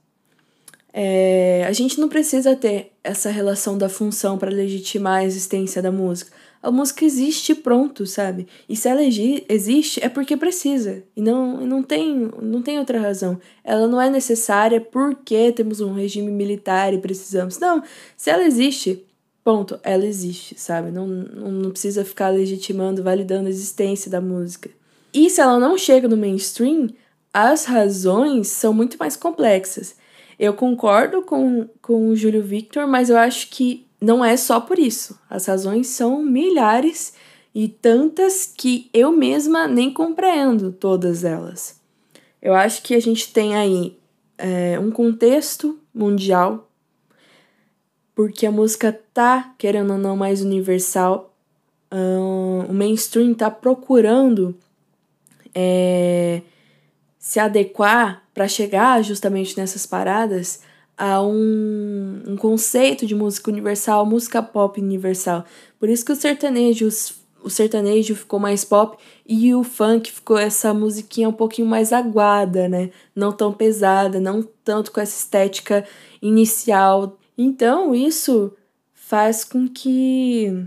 É, 0.93 1.65
a 1.67 1.71
gente 1.73 1.99
não 1.99 2.09
precisa 2.09 2.55
ter 2.55 2.91
essa 3.03 3.29
relação 3.29 3.77
da 3.77 3.89
função 3.89 4.37
para 4.37 4.49
legitimar 4.49 5.19
a 5.19 5.25
existência 5.25 5.81
da 5.81 5.91
música. 5.91 6.31
A 6.61 6.71
música 6.71 7.05
existe 7.05 7.53
pronto, 7.53 8.05
sabe? 8.05 8.47
E 8.67 8.75
se 8.75 8.89
ela 8.89 9.01
existe 9.03 10.03
é 10.03 10.09
porque 10.09 10.35
precisa. 10.35 11.03
E 11.15 11.21
não, 11.21 11.65
não, 11.65 11.83
tem, 11.83 12.29
não 12.41 12.61
tem 12.61 12.79
outra 12.79 12.99
razão. 12.99 13.39
Ela 13.63 13.87
não 13.87 14.01
é 14.01 14.09
necessária 14.09 14.81
porque 14.81 15.51
temos 15.51 15.79
um 15.81 15.93
regime 15.93 16.31
militar 16.31 16.93
e 16.93 16.97
precisamos. 16.97 17.59
Não, 17.59 17.83
se 18.17 18.29
ela 18.29 18.43
existe, 18.43 19.05
ponto, 19.43 19.79
ela 19.83 20.05
existe, 20.05 20.59
sabe? 20.59 20.91
Não, 20.91 21.05
não, 21.07 21.51
não 21.51 21.71
precisa 21.71 22.03
ficar 22.03 22.29
legitimando, 22.29 23.03
validando 23.03 23.47
a 23.47 23.51
existência 23.51 24.09
da 24.09 24.19
música. 24.19 24.69
E 25.13 25.29
se 25.29 25.39
ela 25.39 25.59
não 25.59 25.77
chega 25.77 26.07
no 26.07 26.17
mainstream, 26.17 26.89
as 27.33 27.65
razões 27.65 28.47
são 28.47 28.73
muito 28.73 28.97
mais 28.97 29.15
complexas. 29.15 29.95
Eu 30.39 30.53
concordo 30.53 31.21
com, 31.21 31.67
com 31.81 32.09
o 32.09 32.15
Júlio 32.15 32.43
Victor, 32.43 32.87
mas 32.87 33.09
eu 33.09 33.17
acho 33.17 33.49
que 33.49 33.87
não 33.99 34.23
é 34.23 34.37
só 34.37 34.59
por 34.59 34.77
isso. 34.77 35.19
As 35.29 35.47
razões 35.47 35.87
são 35.87 36.21
milhares 36.21 37.13
e 37.53 37.67
tantas 37.67 38.45
que 38.55 38.89
eu 38.93 39.11
mesma 39.11 39.67
nem 39.67 39.91
compreendo 39.91 40.71
todas 40.71 41.23
elas. 41.23 41.79
Eu 42.39 42.53
acho 42.53 42.83
que 42.83 42.93
a 42.93 42.99
gente 42.99 43.33
tem 43.33 43.55
aí 43.55 43.97
é, 44.37 44.79
um 44.79 44.91
contexto 44.91 45.79
mundial, 45.93 46.69
porque 48.13 48.45
a 48.45 48.51
música 48.51 48.97
tá, 49.13 49.55
querendo 49.57 49.93
ou 49.93 49.97
não, 49.97 50.15
mais 50.15 50.41
universal. 50.41 51.33
o 52.69 52.73
mainstream 52.73 53.33
tá 53.33 53.49
procurando 53.49 54.55
é, 55.53 56.43
se 57.27 57.41
adequar 57.41 58.23
para 58.33 58.47
chegar 58.47 59.03
justamente 59.03 59.57
nessas 59.57 59.85
paradas 59.85 60.61
a 60.97 61.21
um, 61.21 62.23
um 62.25 62.37
conceito 62.37 63.05
de 63.05 63.13
música 63.13 63.51
universal, 63.51 64.05
música 64.05 64.41
pop 64.41 64.79
universal. 64.79 65.43
Por 65.77 65.89
isso 65.89 66.05
que 66.05 66.13
o 66.13 66.15
sertanejo, 66.15 66.87
o 67.43 67.49
sertanejo 67.49 68.15
ficou 68.15 68.39
mais 68.39 68.63
pop 68.63 68.97
e 69.27 69.53
o 69.53 69.61
funk 69.61 70.09
ficou 70.09 70.37
essa 70.37 70.73
musiquinha 70.73 71.27
um 71.27 71.33
pouquinho 71.33 71.67
mais 71.67 71.91
aguada, 71.91 72.69
né? 72.69 72.91
Não 73.13 73.33
tão 73.33 73.51
pesada, 73.51 74.21
não 74.21 74.41
tanto 74.63 74.89
com 74.93 75.01
essa 75.01 75.19
estética 75.19 75.83
inicial. 76.21 77.17
Então, 77.37 77.93
isso 77.93 78.53
faz 78.93 79.43
com 79.43 79.67
que 79.67 80.65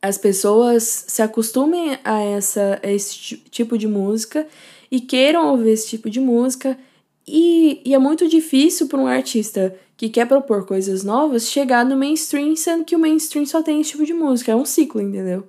as 0.00 0.16
pessoas 0.16 1.04
se 1.08 1.20
acostumem 1.20 1.98
a, 2.04 2.20
essa, 2.20 2.78
a 2.80 2.88
esse 2.88 3.36
tipo 3.50 3.76
de 3.76 3.88
música 3.88 4.46
e 4.92 5.00
queiram 5.00 5.50
ouvir 5.50 5.70
esse 5.70 5.88
tipo 5.88 6.10
de 6.10 6.20
música. 6.20 6.78
E, 7.26 7.80
e 7.82 7.94
é 7.94 7.98
muito 7.98 8.28
difícil 8.28 8.86
para 8.88 9.00
um 9.00 9.06
artista 9.06 9.74
que 9.96 10.10
quer 10.10 10.26
propor 10.26 10.66
coisas 10.66 11.02
novas 11.02 11.48
chegar 11.48 11.82
no 11.82 11.96
mainstream, 11.96 12.54
sendo 12.54 12.84
que 12.84 12.94
o 12.94 12.98
mainstream 12.98 13.46
só 13.46 13.62
tem 13.62 13.80
esse 13.80 13.92
tipo 13.92 14.04
de 14.04 14.12
música. 14.12 14.52
É 14.52 14.56
um 14.56 14.66
ciclo, 14.66 15.00
entendeu? 15.00 15.48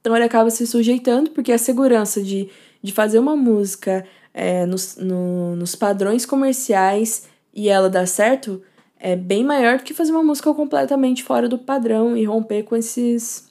Então 0.00 0.16
ele 0.16 0.24
acaba 0.24 0.50
se 0.50 0.66
sujeitando, 0.66 1.30
porque 1.30 1.52
a 1.52 1.58
segurança 1.58 2.20
de, 2.20 2.48
de 2.82 2.90
fazer 2.90 3.20
uma 3.20 3.36
música 3.36 4.04
é, 4.34 4.66
nos, 4.66 4.96
no, 4.96 5.54
nos 5.54 5.76
padrões 5.76 6.26
comerciais 6.26 7.28
e 7.54 7.68
ela 7.68 7.88
dar 7.88 8.08
certo 8.08 8.60
é 8.98 9.14
bem 9.14 9.44
maior 9.44 9.78
do 9.78 9.84
que 9.84 9.94
fazer 9.94 10.10
uma 10.10 10.24
música 10.24 10.52
completamente 10.52 11.22
fora 11.22 11.48
do 11.48 11.58
padrão 11.58 12.16
e 12.16 12.24
romper 12.24 12.64
com 12.64 12.74
esses, 12.74 13.48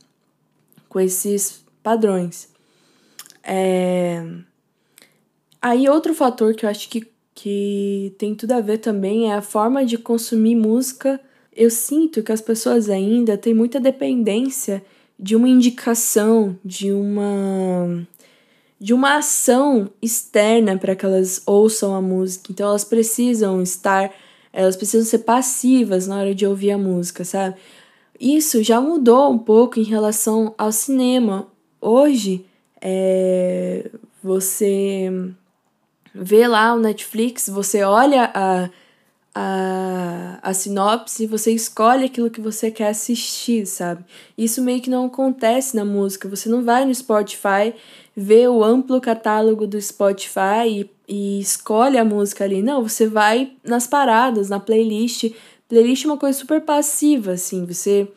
com 0.90 1.00
esses 1.00 1.64
padrões. 1.82 2.50
É... 3.42 4.49
Aí 5.62 5.90
outro 5.90 6.14
fator 6.14 6.56
que 6.56 6.66
eu 6.66 6.70
acho 6.70 6.90
que, 6.90 7.08
que 7.36 8.16
tem 8.18 8.34
tudo 8.34 8.54
a 8.54 8.62
ver 8.62 8.78
também 8.78 9.32
é 9.32 9.36
a 9.36 9.42
forma 9.42 9.86
de 9.86 9.98
consumir 9.98 10.56
música. 10.56 11.20
Eu 11.54 11.70
sinto 11.70 12.24
que 12.24 12.32
as 12.32 12.42
pessoas 12.42 12.90
ainda 12.90 13.38
têm 13.38 13.54
muita 13.54 13.80
dependência 13.80 14.84
de 15.20 15.36
uma 15.36 15.50
indicação, 15.50 16.58
de 16.64 16.92
uma 16.92 18.08
de 18.80 18.94
uma 18.94 19.18
ação 19.18 19.92
externa 20.02 20.78
para 20.78 20.96
que 20.96 21.06
elas 21.06 21.44
ouçam 21.46 21.94
a 21.94 22.02
música. 22.02 22.50
Então 22.50 22.70
elas 22.70 22.86
precisam 22.86 23.62
estar, 23.62 24.14
elas 24.54 24.78
precisam 24.78 25.06
ser 25.06 25.20
passivas 25.20 26.08
na 26.08 26.18
hora 26.18 26.34
de 26.34 26.48
ouvir 26.48 26.72
a 26.72 26.78
música, 26.78 27.26
sabe? 27.26 27.58
Isso 28.18 28.64
já 28.64 28.80
mudou 28.80 29.32
um 29.32 29.38
pouco 29.38 29.80
em 29.80 29.84
relação 29.84 30.54
ao 30.58 30.72
cinema. 30.72 31.48
Hoje, 31.82 32.46
é, 32.82 33.90
você 34.24 35.12
vê 36.14 36.48
lá 36.48 36.74
o 36.74 36.80
Netflix, 36.80 37.50
você 37.50 37.84
olha 37.84 38.32
a, 38.34 38.70
a, 39.34 40.40
a 40.42 40.54
sinopse, 40.54 41.28
você 41.28 41.52
escolhe 41.52 42.06
aquilo 42.06 42.30
que 42.30 42.42
você 42.42 42.72
quer 42.72 42.90
assistir, 42.90 43.66
sabe? 43.66 44.04
Isso 44.38 44.62
meio 44.62 44.82
que 44.82 44.90
não 44.90 45.06
acontece 45.06 45.76
na 45.76 45.86
música. 45.86 46.28
Você 46.28 46.50
não 46.50 46.64
vai 46.64 46.86
no 46.86 46.94
Spotify, 46.94 47.74
vê 48.16 48.48
o 48.48 48.64
amplo 48.64 49.00
catálogo 49.00 49.68
do 49.68 49.82
Spotify 49.82 50.68
e, 50.68 50.90
e 51.08 51.40
escolhe 51.40 51.98
a 51.98 52.06
música 52.06 52.44
ali. 52.44 52.62
Não, 52.62 52.84
você 52.84 53.08
vai 53.08 53.54
nas 53.64 53.88
paradas, 53.88 54.50
na 54.50 54.60
playlist. 54.60 55.32
Playlist 55.68 56.06
é 56.06 56.08
uma 56.08 56.18
coisa 56.18 56.38
super 56.38 56.62
passiva, 56.62 57.34
assim. 57.34 57.66
Você 57.66 58.08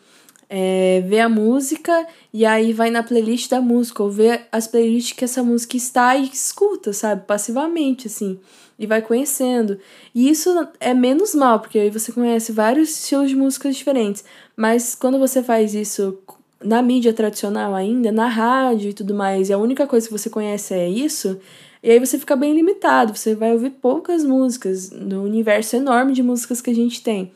é, 0.54 1.02
vê 1.06 1.18
a 1.18 1.30
música 1.30 2.06
e 2.30 2.44
aí 2.44 2.74
vai 2.74 2.90
na 2.90 3.02
playlist 3.02 3.48
da 3.48 3.58
música, 3.58 4.02
ou 4.02 4.10
vê 4.10 4.42
as 4.52 4.66
playlists 4.66 5.16
que 5.16 5.24
essa 5.24 5.42
música 5.42 5.78
está 5.78 6.14
e 6.14 6.28
escuta, 6.28 6.92
sabe? 6.92 7.24
Passivamente, 7.26 8.06
assim. 8.06 8.38
E 8.78 8.86
vai 8.86 9.00
conhecendo. 9.00 9.78
E 10.14 10.28
isso 10.28 10.50
é 10.78 10.92
menos 10.92 11.34
mal, 11.34 11.58
porque 11.58 11.78
aí 11.78 11.88
você 11.88 12.12
conhece 12.12 12.52
vários 12.52 12.90
estilos 12.90 13.30
de 13.30 13.36
músicas 13.36 13.76
diferentes. 13.76 14.24
Mas 14.54 14.94
quando 14.94 15.18
você 15.18 15.42
faz 15.42 15.74
isso 15.74 16.18
na 16.62 16.82
mídia 16.82 17.14
tradicional 17.14 17.74
ainda, 17.74 18.12
na 18.12 18.28
rádio 18.28 18.90
e 18.90 18.92
tudo 18.92 19.14
mais, 19.14 19.48
e 19.48 19.54
a 19.54 19.58
única 19.58 19.86
coisa 19.86 20.06
que 20.06 20.12
você 20.12 20.28
conhece 20.28 20.74
é 20.74 20.86
isso, 20.86 21.40
e 21.82 21.90
aí 21.90 21.98
você 21.98 22.18
fica 22.18 22.36
bem 22.36 22.54
limitado, 22.54 23.16
você 23.16 23.34
vai 23.34 23.52
ouvir 23.52 23.70
poucas 23.70 24.22
músicas 24.22 24.90
no 24.90 25.22
universo 25.22 25.76
enorme 25.76 26.12
de 26.12 26.22
músicas 26.22 26.60
que 26.60 26.68
a 26.68 26.74
gente 26.74 27.02
tem. 27.02 27.32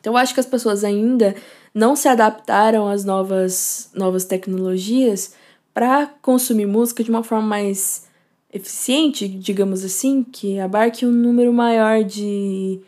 Então 0.00 0.14
eu 0.14 0.16
acho 0.16 0.32
que 0.32 0.40
as 0.40 0.46
pessoas 0.46 0.82
ainda 0.82 1.36
não 1.74 1.96
se 1.96 2.08
adaptaram 2.08 2.88
às 2.88 3.04
novas, 3.04 3.90
novas 3.94 4.24
tecnologias 4.24 5.34
para 5.72 6.06
consumir 6.20 6.66
música 6.66 7.02
de 7.02 7.10
uma 7.10 7.22
forma 7.22 7.46
mais 7.46 8.06
eficiente, 8.52 9.26
digamos 9.26 9.82
assim, 9.82 10.22
que 10.22 10.58
abarque 10.58 11.06
um 11.06 11.10
número 11.10 11.52
maior 11.52 12.04
de, 12.04 12.80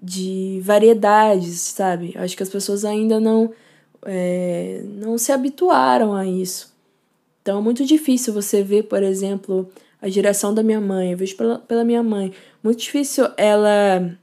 de 0.00 0.60
variedades, 0.62 1.58
sabe? 1.60 2.12
Acho 2.16 2.36
que 2.36 2.42
as 2.42 2.50
pessoas 2.50 2.84
ainda 2.84 3.18
não, 3.18 3.50
é, 4.02 4.82
não 4.84 5.16
se 5.16 5.32
habituaram 5.32 6.14
a 6.14 6.26
isso. 6.26 6.74
Então 7.40 7.58
é 7.58 7.62
muito 7.62 7.86
difícil 7.86 8.34
você 8.34 8.62
ver, 8.62 8.82
por 8.82 9.02
exemplo, 9.02 9.70
a 10.02 10.08
geração 10.08 10.52
da 10.52 10.62
minha 10.62 10.80
mãe, 10.80 11.12
eu 11.12 11.16
vejo 11.16 11.36
pela, 11.36 11.58
pela 11.60 11.84
minha 11.84 12.02
mãe, 12.02 12.32
muito 12.62 12.80
difícil 12.80 13.26
ela 13.36 14.18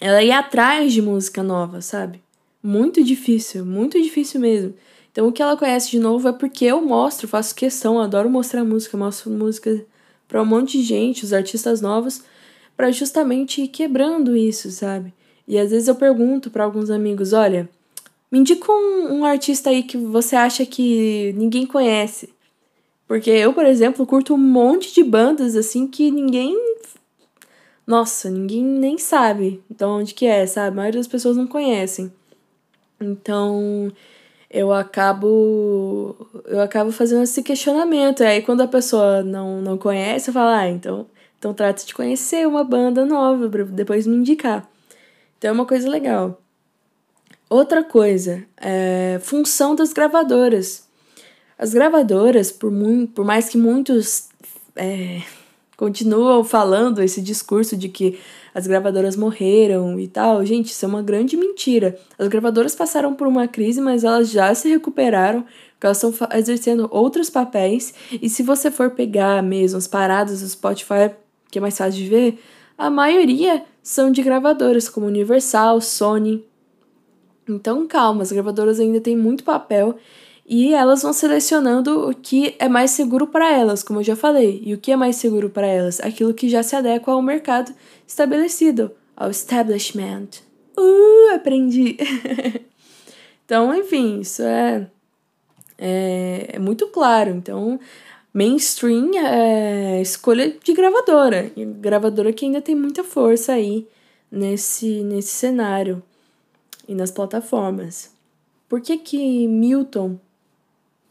ela 0.00 0.22
ir 0.22 0.32
atrás 0.32 0.92
de 0.92 1.00
música 1.00 1.42
nova, 1.42 1.80
sabe? 1.80 2.21
Muito 2.62 3.02
difícil, 3.02 3.66
muito 3.66 4.00
difícil 4.00 4.40
mesmo. 4.40 4.74
Então 5.10 5.26
o 5.26 5.32
que 5.32 5.42
ela 5.42 5.56
conhece 5.56 5.90
de 5.90 5.98
novo 5.98 6.28
é 6.28 6.32
porque 6.32 6.64
eu 6.64 6.80
mostro, 6.80 7.26
faço 7.26 7.54
questão, 7.54 8.00
adoro 8.00 8.30
mostrar 8.30 8.64
música, 8.64 8.96
mostro 8.96 9.30
música 9.30 9.84
para 10.28 10.40
um 10.40 10.46
monte 10.46 10.78
de 10.78 10.84
gente, 10.84 11.24
os 11.24 11.32
artistas 11.32 11.80
novos, 11.80 12.22
para 12.76 12.90
justamente 12.90 13.62
ir 13.62 13.68
quebrando 13.68 14.36
isso, 14.36 14.70
sabe? 14.70 15.12
E 15.46 15.58
às 15.58 15.70
vezes 15.70 15.88
eu 15.88 15.94
pergunto 15.94 16.50
para 16.50 16.64
alguns 16.64 16.88
amigos, 16.88 17.32
olha, 17.32 17.68
me 18.30 18.38
indica 18.38 18.72
um, 18.72 19.18
um 19.18 19.24
artista 19.24 19.68
aí 19.68 19.82
que 19.82 19.96
você 19.98 20.34
acha 20.36 20.64
que 20.64 21.34
ninguém 21.36 21.66
conhece. 21.66 22.30
Porque 23.06 23.28
eu, 23.28 23.52
por 23.52 23.66
exemplo, 23.66 24.06
curto 24.06 24.32
um 24.34 24.38
monte 24.38 24.94
de 24.94 25.02
bandas 25.02 25.54
assim 25.54 25.86
que 25.86 26.10
ninguém. 26.10 26.56
Nossa, 27.86 28.30
ninguém 28.30 28.64
nem 28.64 28.96
sabe 28.96 29.60
de 29.68 29.84
onde 29.84 30.14
que 30.14 30.24
é, 30.24 30.46
sabe? 30.46 30.68
A 30.68 30.76
maioria 30.76 31.00
das 31.00 31.08
pessoas 31.08 31.36
não 31.36 31.46
conhecem. 31.46 32.10
Então, 33.02 33.90
eu 34.50 34.72
acabo 34.72 36.14
eu 36.46 36.60
acabo 36.60 36.92
fazendo 36.92 37.22
esse 37.22 37.42
questionamento. 37.42 38.22
Aí 38.22 38.42
quando 38.42 38.60
a 38.60 38.68
pessoa 38.68 39.22
não, 39.22 39.62
não 39.62 39.78
conhece, 39.78 40.28
eu 40.30 40.34
falo, 40.34 40.50
ah, 40.50 40.68
então, 40.68 41.06
então 41.38 41.54
trata 41.54 41.84
de 41.84 41.94
conhecer 41.94 42.46
uma 42.46 42.62
banda 42.62 43.04
nova 43.06 43.48
para 43.48 43.64
depois 43.64 44.06
me 44.06 44.16
indicar. 44.16 44.68
Então 45.38 45.50
é 45.50 45.52
uma 45.52 45.66
coisa 45.66 45.88
legal. 45.88 46.40
Outra 47.48 47.82
coisa, 47.84 48.44
é 48.56 49.18
função 49.22 49.74
das 49.74 49.92
gravadoras. 49.92 50.88
As 51.58 51.74
gravadoras, 51.74 52.50
por, 52.50 52.72
por 53.14 53.24
mais 53.24 53.48
que 53.48 53.58
muitos 53.58 54.28
é, 54.74 55.22
continuam 55.76 56.44
falando 56.44 57.02
esse 57.02 57.20
discurso 57.20 57.76
de 57.76 57.88
que 57.88 58.18
as 58.54 58.66
gravadoras 58.66 59.16
morreram 59.16 59.98
e 59.98 60.06
tal, 60.06 60.44
gente, 60.44 60.66
isso 60.66 60.84
é 60.84 60.88
uma 60.88 61.02
grande 61.02 61.36
mentira. 61.36 61.98
As 62.18 62.28
gravadoras 62.28 62.74
passaram 62.74 63.14
por 63.14 63.26
uma 63.26 63.48
crise, 63.48 63.80
mas 63.80 64.04
elas 64.04 64.30
já 64.30 64.54
se 64.54 64.68
recuperaram, 64.68 65.44
porque 65.72 65.86
elas 65.86 66.02
estão 66.02 66.28
exercendo 66.36 66.88
outros 66.90 67.30
papéis. 67.30 67.94
E 68.10 68.28
se 68.28 68.42
você 68.42 68.70
for 68.70 68.90
pegar 68.90 69.42
mesmo 69.42 69.78
as 69.78 69.86
paradas 69.86 70.42
do 70.42 70.48
Spotify, 70.48 71.10
que 71.50 71.58
é 71.58 71.60
mais 71.60 71.76
fácil 71.76 72.02
de 72.02 72.08
ver, 72.08 72.38
a 72.76 72.90
maioria 72.90 73.64
são 73.82 74.10
de 74.10 74.22
gravadoras 74.22 74.88
como 74.88 75.06
Universal, 75.06 75.80
Sony. 75.80 76.44
Então 77.48 77.86
calma, 77.86 78.22
as 78.22 78.32
gravadoras 78.32 78.78
ainda 78.78 79.00
têm 79.00 79.16
muito 79.16 79.44
papel 79.44 79.96
e 80.54 80.74
elas 80.74 81.00
vão 81.00 81.14
selecionando 81.14 82.10
o 82.10 82.14
que 82.14 82.54
é 82.58 82.68
mais 82.68 82.90
seguro 82.90 83.26
para 83.26 83.50
elas, 83.50 83.82
como 83.82 84.00
eu 84.00 84.04
já 84.04 84.14
falei. 84.14 84.60
E 84.62 84.74
o 84.74 84.78
que 84.78 84.92
é 84.92 84.96
mais 84.96 85.16
seguro 85.16 85.48
para 85.48 85.66
elas? 85.66 85.98
Aquilo 85.98 86.34
que 86.34 86.46
já 86.46 86.62
se 86.62 86.76
adequa 86.76 87.10
ao 87.10 87.22
mercado 87.22 87.74
estabelecido, 88.06 88.90
ao 89.16 89.30
establishment. 89.30 90.28
Uh, 90.78 91.34
aprendi! 91.34 91.96
então, 93.46 93.74
enfim, 93.74 94.20
isso 94.20 94.42
é, 94.42 94.86
é, 95.78 96.50
é 96.52 96.58
muito 96.58 96.86
claro. 96.88 97.30
Então, 97.30 97.80
mainstream 98.30 99.12
é 99.16 100.02
escolha 100.02 100.54
de 100.62 100.74
gravadora. 100.74 101.50
E 101.56 101.64
gravadora 101.64 102.30
que 102.30 102.44
ainda 102.44 102.60
tem 102.60 102.74
muita 102.74 103.02
força 103.02 103.54
aí 103.54 103.88
nesse, 104.30 105.02
nesse 105.02 105.30
cenário 105.30 106.02
e 106.86 106.94
nas 106.94 107.10
plataformas. 107.10 108.12
Por 108.68 108.82
que 108.82 108.98
que 108.98 109.48
Milton 109.48 110.20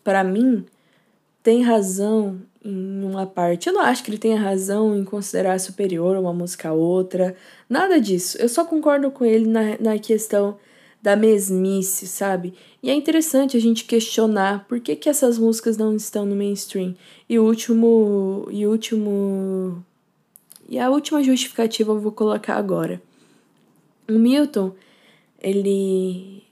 para 0.04 0.24
mim, 0.24 0.66
tem 1.44 1.64
razão 1.64 2.42
em 2.64 3.04
uma 3.04 3.26
parte. 3.26 3.68
Eu 3.68 3.74
não 3.74 3.82
acho 3.82 4.04
que 4.04 4.12
ele 4.12 4.18
tenha 4.18 4.40
razão 4.40 4.96
em 4.96 5.04
considerar 5.04 5.60
superior 5.60 6.16
uma 6.18 6.34
música 6.34 6.70
a 6.70 6.74
outra, 6.74 7.36
nada 7.70 8.00
disso. 8.00 8.38
Eu 8.38 8.48
só 8.48 8.64
concordo 8.64 9.10
com 9.12 9.26
ele 9.26 9.48
na, 9.48 9.78
na 9.80 10.00
questão 10.00 10.58
da 11.02 11.16
mesmice, 11.16 12.08
sabe? 12.08 12.54
E 12.84 12.90
é 12.90 12.94
interessante 12.94 13.58
a 13.58 13.60
gente 13.60 13.86
questionar 13.86 14.66
por 14.68 14.80
que, 14.80 14.96
que 14.96 15.10
essas 15.10 15.38
músicas 15.38 15.76
não 15.76 15.96
estão 15.96 16.26
no 16.26 16.36
mainstream. 16.36 16.96
E 17.28 17.40
o 17.40 17.46
último. 17.46 18.48
E 18.52 18.66
o 18.68 18.70
último. 18.70 19.84
E 20.70 20.78
a 20.78 20.90
última 20.90 21.24
justificativa 21.24 21.92
eu 21.92 22.00
vou 22.00 22.12
colocar 22.12 22.56
agora. 22.56 23.02
O 24.08 24.14
Milton, 24.14 24.74
ele. 25.42 26.44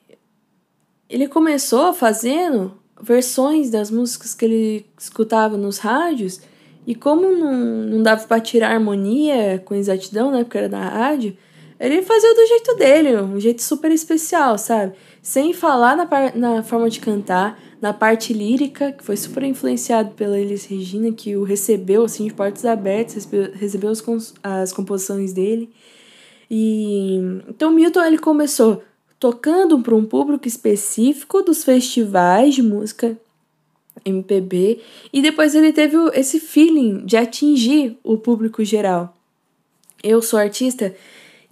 Ele 1.07 1.27
começou 1.27 1.93
fazendo 1.93 2.78
versões 3.01 3.69
das 3.69 3.89
músicas 3.89 4.33
que 4.33 4.45
ele 4.45 4.85
escutava 4.97 5.57
nos 5.57 5.77
rádios, 5.77 6.41
e 6.85 6.95
como 6.95 7.31
não, 7.31 7.53
não 7.53 8.03
dava 8.03 8.25
para 8.25 8.41
tirar 8.41 8.71
harmonia 8.71 9.61
com 9.63 9.75
exatidão, 9.75 10.31
né, 10.31 10.43
porque 10.43 10.57
era 10.57 10.69
da 10.69 10.81
rádio, 10.81 11.37
ele 11.79 12.01
fazia 12.01 12.33
do 12.33 12.47
jeito 12.47 12.75
dele, 12.75 13.17
um 13.17 13.39
jeito 13.39 13.63
super 13.63 13.89
especial, 13.91 14.57
sabe? 14.57 14.93
Sem 15.21 15.53
falar 15.53 15.95
na, 15.95 16.07
na 16.35 16.63
forma 16.63 16.89
de 16.89 16.99
cantar, 16.99 17.57
na 17.81 17.93
parte 17.93 18.33
lírica, 18.33 18.91
que 18.91 19.01
foi 19.03 19.15
super 19.15 19.43
influenciado 19.43 20.11
pela 20.11 20.37
Elis 20.37 20.65
Regina, 20.65 21.11
que 21.13 21.37
o 21.37 21.43
recebeu 21.43 22.03
assim 22.03 22.27
de 22.27 22.33
portas 22.33 22.65
abertas, 22.65 23.29
recebeu 23.53 23.89
as, 23.91 24.03
as 24.43 24.73
composições 24.73 25.31
dele. 25.31 25.69
E 26.51 27.17
então 27.47 27.71
Milton 27.71 28.03
ele 28.03 28.17
começou 28.17 28.83
tocando 29.19 29.79
para 29.81 29.95
um 29.95 30.05
público 30.05 30.47
específico 30.47 31.41
dos 31.41 31.63
festivais 31.63 32.55
de 32.55 32.63
música 32.63 33.17
MPB 34.05 34.79
e 35.11 35.21
depois 35.21 35.53
ele 35.53 35.73
teve 35.73 35.97
esse 36.13 36.39
feeling 36.39 37.05
de 37.05 37.17
atingir 37.17 37.97
o 38.03 38.17
público 38.17 38.63
geral. 38.63 39.15
Eu 40.01 40.21
sou 40.21 40.39
artista 40.39 40.95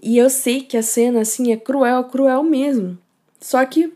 e 0.02 0.18
eu 0.18 0.30
sei 0.30 0.62
que 0.62 0.78
a 0.78 0.84
cena 0.84 1.22
assim 1.22 1.52
é 1.52 1.58
cruel, 1.58 2.06
cruel 2.06 2.44
mesmo. 2.44 2.98
Só 3.42 3.66
que 3.66 3.92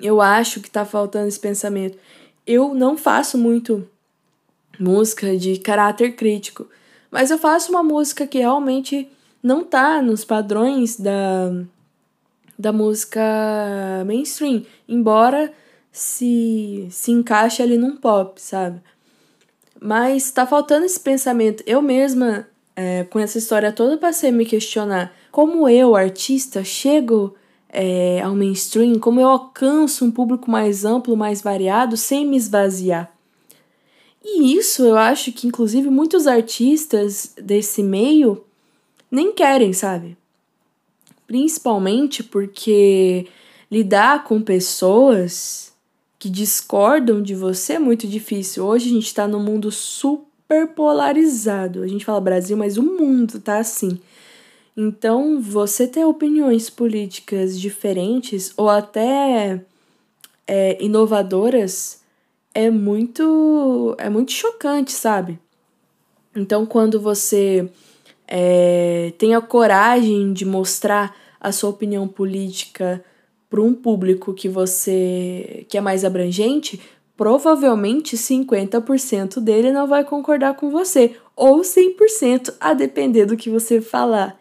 eu 0.00 0.20
acho 0.20 0.60
que 0.60 0.70
tá 0.70 0.84
faltando 0.84 1.26
esse 1.26 1.40
pensamento. 1.40 1.98
Eu 2.46 2.74
não 2.74 2.96
faço 2.96 3.36
muito 3.36 3.88
música 4.78 5.36
de 5.36 5.58
caráter 5.58 6.14
crítico, 6.14 6.66
mas 7.10 7.30
eu 7.30 7.38
faço 7.38 7.70
uma 7.70 7.82
música 7.82 8.26
que 8.26 8.38
realmente 8.38 9.08
não 9.42 9.64
tá 9.64 10.00
nos 10.00 10.24
padrões 10.24 10.98
da 10.98 11.64
da 12.58 12.72
música 12.72 13.20
mainstream, 14.06 14.64
embora 14.88 15.52
se, 15.90 16.86
se 16.90 17.12
encaixe 17.12 17.62
ali 17.62 17.78
num 17.78 17.96
pop, 17.96 18.40
sabe? 18.40 18.80
Mas 19.80 20.30
tá 20.30 20.46
faltando 20.46 20.86
esse 20.86 20.98
pensamento. 20.98 21.62
Eu 21.66 21.82
mesma, 21.82 22.46
é, 22.74 23.04
com 23.04 23.18
essa 23.18 23.38
história 23.38 23.72
toda, 23.72 23.98
passei 23.98 24.30
a 24.30 24.32
me 24.32 24.46
questionar 24.46 25.14
como 25.30 25.68
eu, 25.68 25.96
artista, 25.96 26.62
chego 26.64 27.34
é, 27.68 28.20
ao 28.22 28.34
mainstream, 28.36 28.98
como 29.00 29.20
eu 29.20 29.28
alcanço 29.28 30.04
um 30.04 30.10
público 30.10 30.50
mais 30.50 30.84
amplo, 30.84 31.16
mais 31.16 31.42
variado, 31.42 31.96
sem 31.96 32.24
me 32.24 32.36
esvaziar. 32.36 33.12
E 34.24 34.56
isso 34.56 34.84
eu 34.84 34.96
acho 34.96 35.32
que, 35.32 35.46
inclusive, 35.46 35.90
muitos 35.90 36.26
artistas 36.26 37.34
desse 37.36 37.82
meio 37.82 38.44
nem 39.10 39.32
querem, 39.32 39.72
sabe? 39.72 40.16
Principalmente 41.34 42.22
porque 42.22 43.26
lidar 43.68 44.22
com 44.22 44.40
pessoas 44.40 45.72
que 46.16 46.30
discordam 46.30 47.20
de 47.20 47.34
você 47.34 47.72
é 47.72 47.78
muito 47.80 48.06
difícil. 48.06 48.64
Hoje 48.64 48.88
a 48.88 48.92
gente 48.92 49.06
está 49.06 49.26
num 49.26 49.42
mundo 49.42 49.68
super 49.72 50.68
polarizado. 50.76 51.82
A 51.82 51.88
gente 51.88 52.04
fala 52.04 52.20
Brasil, 52.20 52.56
mas 52.56 52.78
o 52.78 52.84
mundo 52.84 53.40
tá 53.40 53.58
assim. 53.58 53.98
Então, 54.76 55.40
você 55.40 55.88
ter 55.88 56.04
opiniões 56.04 56.70
políticas 56.70 57.60
diferentes 57.60 58.52
ou 58.56 58.70
até 58.70 59.60
é, 60.46 60.80
inovadoras 60.80 62.00
é 62.54 62.70
muito 62.70 63.96
é 63.98 64.08
muito 64.08 64.30
chocante, 64.30 64.92
sabe? 64.92 65.36
Então, 66.32 66.64
quando 66.64 67.00
você 67.00 67.68
é, 68.28 69.12
tenha 69.18 69.40
coragem 69.40 70.32
de 70.32 70.44
mostrar 70.44 71.23
a 71.44 71.52
sua 71.52 71.68
opinião 71.68 72.08
política 72.08 73.04
para 73.50 73.60
um 73.60 73.74
público 73.74 74.32
que 74.32 74.48
você 74.48 75.66
que 75.68 75.76
é 75.76 75.80
mais 75.80 76.02
abrangente, 76.02 76.80
provavelmente 77.14 78.16
50% 78.16 79.40
dele 79.40 79.70
não 79.70 79.86
vai 79.86 80.04
concordar 80.04 80.54
com 80.54 80.70
você, 80.70 81.14
ou 81.36 81.60
100%, 81.60 82.54
a 82.58 82.72
depender 82.72 83.26
do 83.26 83.36
que 83.36 83.50
você 83.50 83.78
falar. 83.82 84.40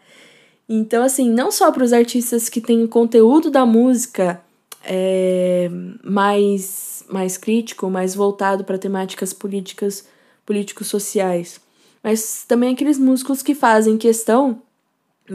Então, 0.67 1.03
assim, 1.03 1.29
não 1.29 1.51
só 1.51 1.73
para 1.73 1.83
os 1.83 1.91
artistas 1.91 2.47
que 2.47 2.61
têm 2.61 2.87
conteúdo 2.87 3.51
da 3.51 3.65
música 3.65 4.41
é, 4.85 5.69
mais, 6.01 7.03
mais 7.09 7.37
crítico, 7.37 7.89
mais 7.89 8.15
voltado 8.15 8.63
para 8.63 8.77
temáticas 8.77 9.33
políticas, 9.33 10.07
políticos 10.45 10.87
sociais, 10.87 11.59
mas 12.01 12.45
também 12.47 12.73
aqueles 12.73 12.97
músicos 12.97 13.43
que 13.43 13.53
fazem 13.53 13.97
questão 13.97 14.61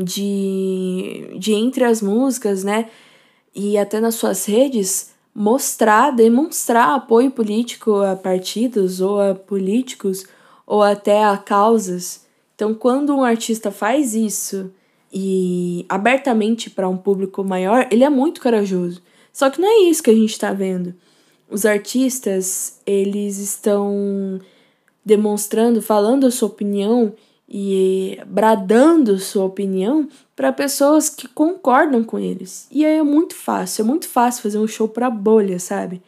de, 0.04 1.36
de 1.38 1.52
entre 1.52 1.84
as 1.84 2.00
músicas, 2.00 2.64
né, 2.64 2.88
e 3.54 3.76
até 3.76 4.00
nas 4.00 4.14
suas 4.14 4.44
redes, 4.44 5.12
mostrar, 5.34 6.10
demonstrar 6.10 6.94
apoio 6.94 7.30
político 7.30 7.96
a 8.02 8.16
partidos 8.16 9.00
ou 9.00 9.20
a 9.20 9.34
políticos 9.34 10.24
ou 10.66 10.82
até 10.82 11.24
a 11.24 11.36
causas. 11.36 12.26
Então, 12.54 12.74
quando 12.74 13.14
um 13.14 13.22
artista 13.22 13.70
faz 13.70 14.14
isso 14.14 14.70
e 15.12 15.86
abertamente 15.88 16.68
para 16.68 16.88
um 16.88 16.96
público 16.96 17.42
maior, 17.42 17.88
ele 17.90 18.04
é 18.04 18.10
muito 18.10 18.40
corajoso. 18.40 19.00
Só 19.32 19.48
que 19.48 19.60
não 19.60 19.68
é 19.68 19.88
isso 19.88 20.02
que 20.02 20.10
a 20.10 20.14
gente 20.14 20.32
está 20.32 20.52
vendo. 20.52 20.94
Os 21.50 21.64
artistas, 21.64 22.80
eles 22.84 23.38
estão 23.38 24.40
demonstrando, 25.04 25.80
falando 25.80 26.26
a 26.26 26.30
sua 26.30 26.48
opinião 26.48 27.14
e 27.48 28.20
bradando 28.26 29.18
sua 29.18 29.44
opinião 29.44 30.08
para 30.36 30.52
pessoas 30.52 31.08
que 31.08 31.26
concordam 31.26 32.04
com 32.04 32.18
eles. 32.18 32.68
E 32.70 32.84
aí 32.84 32.98
é 32.98 33.02
muito 33.02 33.34
fácil, 33.34 33.82
é 33.82 33.84
muito 33.86 34.06
fácil 34.06 34.42
fazer 34.42 34.58
um 34.58 34.68
show 34.68 34.86
para 34.86 35.08
bolha, 35.08 35.58
sabe? 35.58 36.02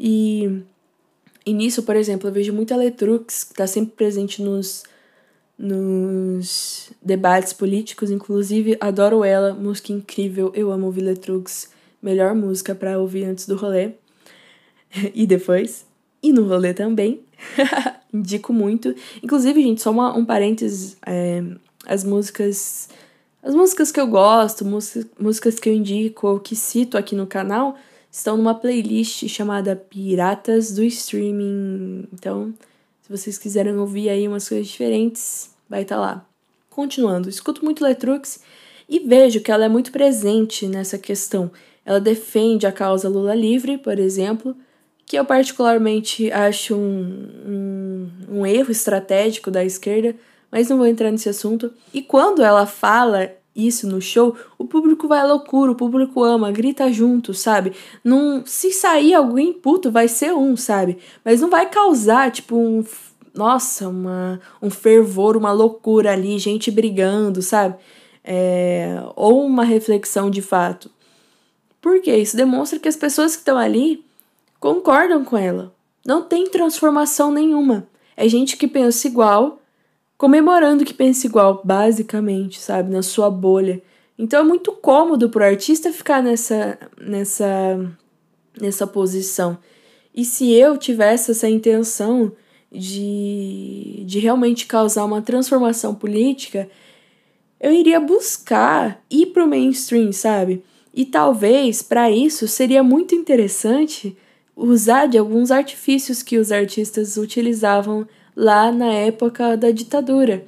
E, 0.00 0.62
e 1.44 1.52
nisso, 1.52 1.82
por 1.82 1.96
exemplo, 1.96 2.28
eu 2.28 2.32
vejo 2.32 2.52
muita 2.52 2.76
Letrux 2.76 3.44
que 3.44 3.52
está 3.52 3.66
sempre 3.66 3.92
presente 3.94 4.42
nos, 4.42 4.84
nos 5.58 6.90
debates 7.02 7.52
políticos, 7.52 8.10
inclusive 8.10 8.78
adoro 8.80 9.22
ela, 9.22 9.52
música 9.52 9.92
incrível, 9.92 10.50
eu 10.54 10.72
amo 10.72 10.86
ouvir 10.86 11.02
Letrux, 11.02 11.70
melhor 12.02 12.34
música 12.34 12.74
para 12.74 12.98
ouvir 12.98 13.24
antes 13.24 13.46
do 13.46 13.56
rolê 13.56 13.92
e 15.14 15.26
depois, 15.26 15.86
e 16.22 16.32
no 16.32 16.48
rolê 16.48 16.72
também. 16.72 17.20
Indico 18.12 18.52
muito. 18.52 18.94
Inclusive, 19.22 19.62
gente, 19.62 19.82
só 19.82 19.90
uma, 19.90 20.16
um 20.16 20.24
parênteses: 20.24 20.96
é, 21.06 21.42
as 21.86 22.04
músicas. 22.04 22.88
As 23.42 23.54
músicas 23.54 23.92
que 23.92 24.00
eu 24.00 24.08
gosto, 24.08 24.64
músicas, 24.64 25.06
músicas 25.20 25.60
que 25.60 25.68
eu 25.68 25.72
indico 25.72 26.26
ou 26.26 26.40
que 26.40 26.56
cito 26.56 26.98
aqui 26.98 27.14
no 27.14 27.28
canal, 27.28 27.76
estão 28.10 28.36
numa 28.36 28.54
playlist 28.54 29.28
chamada 29.28 29.76
Piratas 29.76 30.74
do 30.74 30.82
Streaming. 30.82 32.08
Então, 32.12 32.52
se 33.02 33.08
vocês 33.08 33.38
quiserem 33.38 33.76
ouvir 33.76 34.08
aí 34.08 34.26
umas 34.26 34.48
coisas 34.48 34.66
diferentes, 34.66 35.50
vai 35.68 35.82
estar 35.82 35.94
tá 35.94 36.00
lá. 36.00 36.26
Continuando, 36.68 37.28
escuto 37.28 37.64
muito 37.64 37.84
Letrux 37.84 38.40
e 38.88 38.98
vejo 38.98 39.40
que 39.40 39.52
ela 39.52 39.64
é 39.64 39.68
muito 39.68 39.92
presente 39.92 40.66
nessa 40.66 40.98
questão. 40.98 41.50
Ela 41.84 42.00
defende 42.00 42.66
a 42.66 42.72
causa 42.72 43.08
Lula 43.08 43.34
livre, 43.34 43.78
por 43.78 43.98
exemplo, 43.98 44.56
que 45.06 45.16
eu 45.16 45.24
particularmente 45.24 46.30
acho 46.32 46.74
um, 46.74 47.28
um, 47.46 47.85
um 48.28 48.46
erro 48.46 48.70
estratégico 48.70 49.50
da 49.50 49.64
esquerda, 49.64 50.14
mas 50.50 50.68
não 50.68 50.78
vou 50.78 50.86
entrar 50.86 51.10
nesse 51.10 51.28
assunto. 51.28 51.72
E 51.92 52.02
quando 52.02 52.42
ela 52.42 52.66
fala 52.66 53.30
isso 53.56 53.88
no 53.88 54.00
show, 54.02 54.36
o 54.58 54.66
público 54.66 55.08
vai 55.08 55.20
à 55.20 55.24
loucura, 55.24 55.72
o 55.72 55.74
público 55.74 56.22
ama, 56.22 56.52
grita 56.52 56.92
junto, 56.92 57.32
sabe? 57.32 57.72
Não, 58.04 58.44
se 58.44 58.70
sair 58.70 59.14
alguém 59.14 59.52
puto, 59.52 59.90
vai 59.90 60.08
ser 60.08 60.34
um, 60.34 60.56
sabe? 60.56 60.98
Mas 61.24 61.40
não 61.40 61.48
vai 61.48 61.68
causar, 61.68 62.30
tipo, 62.30 62.56
um. 62.56 62.84
Nossa, 63.34 63.88
uma, 63.88 64.40
um 64.62 64.70
fervor, 64.70 65.36
uma 65.36 65.52
loucura 65.52 66.12
ali, 66.12 66.38
gente 66.38 66.70
brigando, 66.70 67.42
sabe? 67.42 67.76
É, 68.24 69.02
ou 69.14 69.44
uma 69.44 69.64
reflexão 69.64 70.30
de 70.30 70.40
fato. 70.40 70.90
Porque 71.80 72.14
isso 72.14 72.36
demonstra 72.36 72.78
que 72.78 72.88
as 72.88 72.96
pessoas 72.96 73.36
que 73.36 73.42
estão 73.42 73.58
ali 73.58 74.04
concordam 74.58 75.24
com 75.24 75.36
ela. 75.36 75.72
Não 76.04 76.22
tem 76.22 76.48
transformação 76.48 77.30
nenhuma. 77.30 77.86
É 78.16 78.28
gente 78.28 78.56
que 78.56 78.66
pensa 78.66 79.06
igual, 79.06 79.60
comemorando 80.16 80.84
que 80.84 80.94
pensa 80.94 81.26
igual, 81.26 81.60
basicamente, 81.64 82.58
sabe, 82.60 82.90
na 82.90 83.02
sua 83.02 83.30
bolha. 83.30 83.82
Então 84.18 84.40
é 84.40 84.44
muito 84.44 84.72
cômodo 84.72 85.28
pro 85.28 85.44
artista 85.44 85.92
ficar 85.92 86.22
nessa 86.22 86.78
nessa 86.98 87.92
nessa 88.60 88.86
posição. 88.86 89.58
E 90.14 90.24
se 90.24 90.50
eu 90.52 90.78
tivesse 90.78 91.30
essa 91.30 91.48
intenção 91.48 92.32
de, 92.72 94.02
de 94.06 94.18
realmente 94.18 94.66
causar 94.66 95.04
uma 95.04 95.20
transformação 95.20 95.94
política, 95.94 96.68
eu 97.60 97.72
iria 97.72 98.00
buscar 98.00 99.02
ir 99.10 99.26
pro 99.26 99.46
mainstream, 99.46 100.12
sabe? 100.12 100.62
E 100.94 101.04
talvez 101.04 101.82
para 101.82 102.10
isso 102.10 102.48
seria 102.48 102.82
muito 102.82 103.14
interessante 103.14 104.16
usar 104.56 105.06
de 105.06 105.18
alguns 105.18 105.50
artifícios 105.50 106.22
que 106.22 106.38
os 106.38 106.50
artistas 106.50 107.18
utilizavam 107.18 108.08
lá 108.34 108.72
na 108.72 108.92
época 108.92 109.56
da 109.56 109.70
ditadura. 109.70 110.44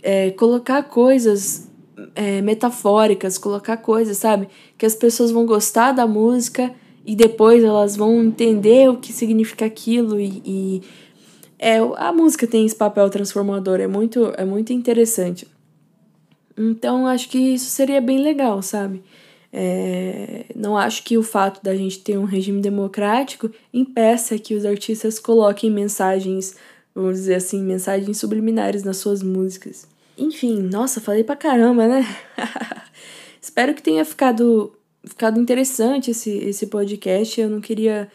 É, 0.00 0.30
colocar 0.30 0.84
coisas 0.84 1.68
é, 2.14 2.40
metafóricas, 2.40 3.36
colocar 3.36 3.76
coisas, 3.78 4.16
sabe? 4.16 4.48
Que 4.78 4.86
as 4.86 4.94
pessoas 4.94 5.32
vão 5.32 5.44
gostar 5.44 5.90
da 5.90 6.06
música 6.06 6.72
e 7.04 7.16
depois 7.16 7.64
elas 7.64 7.96
vão 7.96 8.22
entender 8.22 8.88
o 8.88 8.96
que 8.96 9.12
significa 9.12 9.64
aquilo 9.64 10.20
e, 10.20 10.42
e 10.44 10.82
é, 11.58 11.78
a 11.96 12.12
música 12.12 12.46
tem 12.46 12.64
esse 12.64 12.76
papel 12.76 13.10
transformador, 13.10 13.80
é 13.80 13.88
muito, 13.88 14.32
é 14.36 14.44
muito 14.44 14.72
interessante. 14.72 15.46
Então 16.56 17.06
acho 17.06 17.28
que 17.28 17.38
isso 17.38 17.66
seria 17.70 18.00
bem 18.00 18.22
legal, 18.22 18.62
sabe? 18.62 19.02
É, 19.52 20.44
não 20.54 20.76
acho 20.76 21.02
que 21.02 21.16
o 21.16 21.22
fato 21.22 21.62
da 21.62 21.74
gente 21.74 22.00
ter 22.00 22.18
um 22.18 22.24
regime 22.24 22.60
democrático 22.60 23.50
impeça 23.72 24.38
que 24.38 24.54
os 24.54 24.64
artistas 24.64 25.18
coloquem 25.18 25.70
mensagens, 25.70 26.54
vamos 26.94 27.14
dizer 27.14 27.36
assim, 27.36 27.62
mensagens 27.62 28.18
subliminares 28.18 28.82
nas 28.82 28.98
suas 28.98 29.22
músicas. 29.22 29.86
Enfim, 30.16 30.60
nossa, 30.60 31.00
falei 31.00 31.24
pra 31.24 31.36
caramba, 31.36 31.86
né? 31.86 32.04
Espero 33.40 33.72
que 33.72 33.82
tenha 33.82 34.04
ficado, 34.04 34.72
ficado 35.04 35.40
interessante 35.40 36.10
esse, 36.10 36.30
esse 36.30 36.66
podcast. 36.66 37.40
Eu 37.40 37.48
não 37.48 37.60
queria 37.60 38.10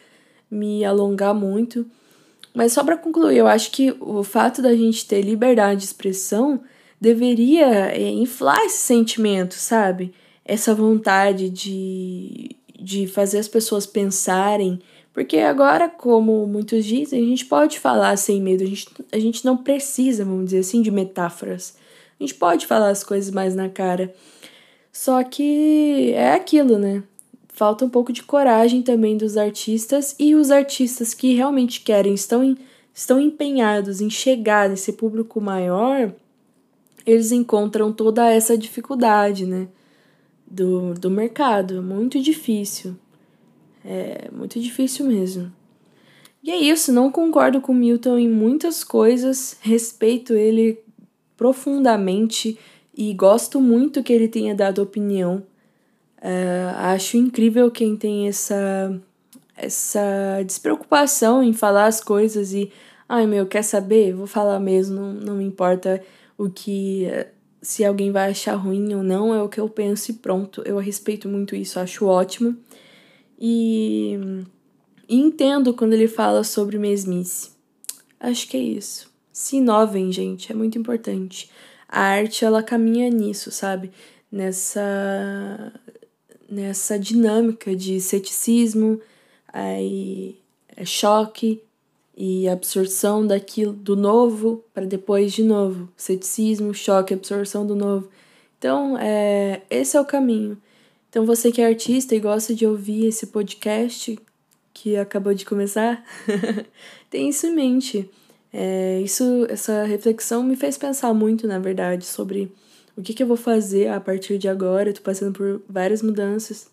me 0.50 0.84
alongar 0.84 1.34
muito. 1.34 1.86
Mas 2.54 2.72
só 2.72 2.84
para 2.84 2.96
concluir, 2.96 3.38
eu 3.38 3.48
acho 3.48 3.72
que 3.72 3.96
o 4.00 4.22
fato 4.22 4.62
da 4.62 4.76
gente 4.76 5.06
ter 5.06 5.22
liberdade 5.22 5.80
de 5.80 5.86
expressão 5.86 6.60
deveria 7.00 7.90
é, 7.90 8.10
inflar 8.10 8.60
esse 8.64 8.78
sentimento, 8.78 9.54
sabe? 9.54 10.14
Essa 10.44 10.74
vontade 10.74 11.48
de, 11.48 12.56
de 12.78 13.06
fazer 13.06 13.38
as 13.38 13.48
pessoas 13.48 13.86
pensarem. 13.86 14.80
Porque 15.12 15.38
agora, 15.38 15.88
como 15.88 16.46
muitos 16.46 16.84
dizem, 16.84 17.22
a 17.22 17.26
gente 17.26 17.46
pode 17.46 17.78
falar 17.78 18.16
sem 18.16 18.42
medo, 18.42 18.64
a 18.64 18.66
gente, 18.66 18.88
a 19.12 19.18
gente 19.18 19.44
não 19.44 19.56
precisa, 19.56 20.24
vamos 20.24 20.46
dizer 20.46 20.58
assim, 20.58 20.82
de 20.82 20.90
metáforas. 20.90 21.76
A 22.18 22.22
gente 22.22 22.34
pode 22.34 22.66
falar 22.66 22.90
as 22.90 23.04
coisas 23.04 23.32
mais 23.32 23.54
na 23.54 23.68
cara. 23.68 24.12
Só 24.92 25.22
que 25.22 26.12
é 26.14 26.32
aquilo, 26.32 26.78
né? 26.78 27.02
Falta 27.48 27.84
um 27.84 27.88
pouco 27.88 28.12
de 28.12 28.22
coragem 28.22 28.82
também 28.82 29.16
dos 29.16 29.36
artistas 29.36 30.14
e 30.18 30.34
os 30.34 30.50
artistas 30.50 31.14
que 31.14 31.34
realmente 31.34 31.80
querem, 31.80 32.14
estão, 32.14 32.42
em, 32.42 32.56
estão 32.92 33.20
empenhados 33.20 34.00
em 34.00 34.10
chegar 34.10 34.68
nesse 34.68 34.92
público 34.92 35.40
maior, 35.40 36.12
eles 37.06 37.30
encontram 37.30 37.92
toda 37.92 38.28
essa 38.28 38.58
dificuldade, 38.58 39.46
né? 39.46 39.68
Do, 40.54 40.94
do 40.94 41.10
mercado. 41.10 41.82
Muito 41.82 42.20
difícil. 42.20 42.96
É 43.84 44.30
muito 44.32 44.60
difícil 44.60 45.06
mesmo. 45.06 45.52
E 46.42 46.50
é 46.50 46.56
isso, 46.56 46.92
não 46.92 47.10
concordo 47.10 47.60
com 47.60 47.72
Milton 47.72 48.18
em 48.18 48.28
muitas 48.28 48.84
coisas, 48.84 49.56
respeito 49.62 50.34
ele 50.34 50.78
profundamente 51.36 52.58
e 52.94 53.14
gosto 53.14 53.60
muito 53.60 54.02
que 54.02 54.12
ele 54.12 54.28
tenha 54.28 54.54
dado 54.54 54.82
opinião. 54.82 55.42
É, 56.20 56.70
acho 56.76 57.16
incrível 57.16 57.70
quem 57.70 57.96
tem 57.96 58.28
essa, 58.28 59.00
essa 59.56 60.42
despreocupação 60.46 61.42
em 61.42 61.54
falar 61.54 61.86
as 61.86 62.00
coisas 62.00 62.52
e, 62.52 62.70
ai 63.08 63.26
meu, 63.26 63.46
quer 63.46 63.62
saber? 63.62 64.14
Vou 64.14 64.26
falar 64.26 64.60
mesmo, 64.60 64.96
não, 64.96 65.12
não 65.14 65.36
me 65.36 65.44
importa 65.44 66.02
o 66.36 66.50
que 66.50 67.06
se 67.64 67.82
alguém 67.82 68.12
vai 68.12 68.30
achar 68.30 68.54
ruim 68.56 68.94
ou 68.94 69.02
não, 69.02 69.34
é 69.34 69.42
o 69.42 69.48
que 69.48 69.58
eu 69.58 69.68
penso 69.70 70.10
e 70.10 70.14
pronto. 70.14 70.62
Eu 70.66 70.76
respeito 70.76 71.28
muito 71.28 71.56
isso, 71.56 71.80
acho 71.80 72.04
ótimo. 72.04 72.54
E, 73.40 74.18
e 75.08 75.16
entendo 75.16 75.72
quando 75.72 75.94
ele 75.94 76.06
fala 76.06 76.44
sobre 76.44 76.78
mesmice. 76.78 77.52
Acho 78.20 78.46
que 78.48 78.58
é 78.58 78.60
isso. 78.60 79.10
Se 79.32 79.56
inovem, 79.56 80.12
gente, 80.12 80.52
é 80.52 80.54
muito 80.54 80.78
importante. 80.78 81.50
A 81.88 82.00
arte, 82.00 82.44
ela 82.44 82.62
caminha 82.62 83.08
nisso, 83.08 83.50
sabe? 83.50 83.90
Nessa, 84.30 85.72
nessa 86.48 86.98
dinâmica 86.98 87.74
de 87.74 87.98
ceticismo, 87.98 89.00
aí 89.48 90.38
é 90.76 90.84
choque, 90.84 91.62
e 92.16 92.48
absorção 92.48 93.26
daquilo 93.26 93.72
do 93.72 93.96
novo 93.96 94.64
para 94.72 94.86
depois 94.86 95.32
de 95.32 95.42
novo, 95.42 95.88
ceticismo, 95.96 96.72
choque, 96.72 97.12
absorção 97.12 97.66
do 97.66 97.74
novo. 97.74 98.08
Então, 98.58 98.96
é, 98.98 99.62
esse 99.68 99.96
é 99.96 100.00
o 100.00 100.04
caminho. 100.04 100.56
Então, 101.10 101.26
você 101.26 101.52
que 101.52 101.60
é 101.60 101.66
artista 101.66 102.14
e 102.14 102.20
gosta 102.20 102.54
de 102.54 102.66
ouvir 102.66 103.06
esse 103.06 103.26
podcast 103.26 104.18
que 104.72 104.96
acabou 104.96 105.34
de 105.34 105.44
começar, 105.44 106.04
tem 107.10 107.28
isso 107.28 107.46
em 107.46 107.54
mente. 107.54 108.10
É, 108.52 109.00
isso, 109.00 109.46
essa 109.48 109.84
reflexão 109.84 110.42
me 110.42 110.56
fez 110.56 110.78
pensar 110.78 111.12
muito, 111.12 111.46
na 111.46 111.58
verdade, 111.58 112.06
sobre 112.06 112.52
o 112.96 113.02
que, 113.02 113.12
que 113.12 113.22
eu 113.22 113.26
vou 113.26 113.36
fazer 113.36 113.88
a 113.88 114.00
partir 114.00 114.38
de 114.38 114.48
agora. 114.48 114.90
Eu 114.90 114.94
passando 115.02 115.32
por 115.32 115.60
várias 115.68 116.02
mudanças. 116.02 116.68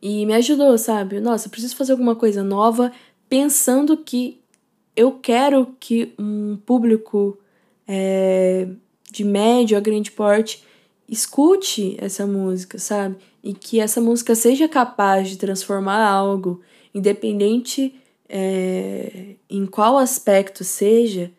E 0.00 0.24
me 0.26 0.34
ajudou, 0.34 0.76
sabe? 0.76 1.20
Nossa, 1.20 1.48
preciso 1.48 1.76
fazer 1.76 1.92
alguma 1.92 2.14
coisa 2.14 2.44
nova, 2.44 2.92
pensando 3.34 3.96
que 3.96 4.40
eu 4.94 5.18
quero 5.18 5.74
que 5.80 6.14
um 6.16 6.56
público 6.64 7.36
é, 7.84 8.68
de 9.10 9.24
médio 9.24 9.76
a 9.76 9.80
grande 9.80 10.12
porte 10.12 10.62
escute 11.08 11.96
essa 11.98 12.28
música, 12.28 12.78
sabe? 12.78 13.16
E 13.42 13.52
que 13.52 13.80
essa 13.80 14.00
música 14.00 14.36
seja 14.36 14.68
capaz 14.68 15.28
de 15.28 15.36
transformar 15.36 16.06
algo, 16.06 16.60
independente 16.94 18.00
é, 18.28 19.34
em 19.50 19.66
qual 19.66 19.98
aspecto 19.98 20.62
seja. 20.62 21.32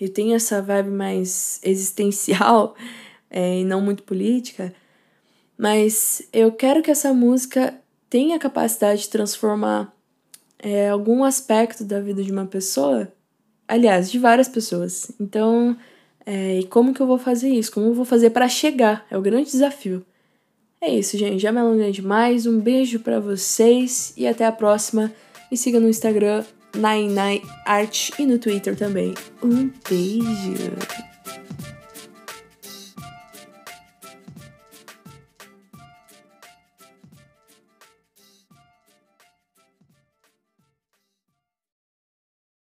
Eu 0.00 0.08
tenho 0.08 0.34
essa 0.34 0.62
vibe 0.62 0.92
mais 0.92 1.60
existencial 1.62 2.74
é, 3.28 3.60
e 3.60 3.64
não 3.64 3.82
muito 3.82 4.02
política, 4.02 4.74
mas 5.58 6.26
eu 6.32 6.50
quero 6.52 6.82
que 6.82 6.90
essa 6.90 7.12
música 7.12 7.78
tenha 8.08 8.36
a 8.36 8.40
capacidade 8.40 9.02
de 9.02 9.10
transformar 9.10 9.93
é, 10.64 10.88
algum 10.88 11.22
aspecto 11.22 11.84
da 11.84 12.00
vida 12.00 12.24
de 12.24 12.32
uma 12.32 12.46
pessoa, 12.46 13.12
aliás, 13.68 14.10
de 14.10 14.18
várias 14.18 14.48
pessoas. 14.48 15.12
Então, 15.20 15.76
é, 16.24 16.60
e 16.60 16.64
como 16.64 16.94
que 16.94 17.02
eu 17.02 17.06
vou 17.06 17.18
fazer 17.18 17.50
isso? 17.50 17.70
Como 17.70 17.88
eu 17.88 17.94
vou 17.94 18.06
fazer 18.06 18.30
para 18.30 18.48
chegar? 18.48 19.06
É 19.10 19.18
o 19.18 19.20
grande 19.20 19.50
desafio. 19.50 20.02
É 20.80 20.88
isso, 20.88 21.18
gente. 21.18 21.38
Já 21.38 21.52
me 21.52 21.58
alonguei 21.60 21.92
demais. 21.92 22.46
Um 22.46 22.58
beijo 22.58 22.98
para 23.00 23.20
vocês 23.20 24.14
e 24.16 24.26
até 24.26 24.46
a 24.46 24.52
próxima. 24.52 25.12
Me 25.50 25.56
siga 25.56 25.78
no 25.78 25.88
Instagram, 25.88 26.44
Nine 26.74 27.42
Art 27.66 28.10
e 28.18 28.24
no 28.24 28.38
Twitter 28.38 28.74
também. 28.74 29.14
Um 29.42 29.70
beijo! 29.88 31.13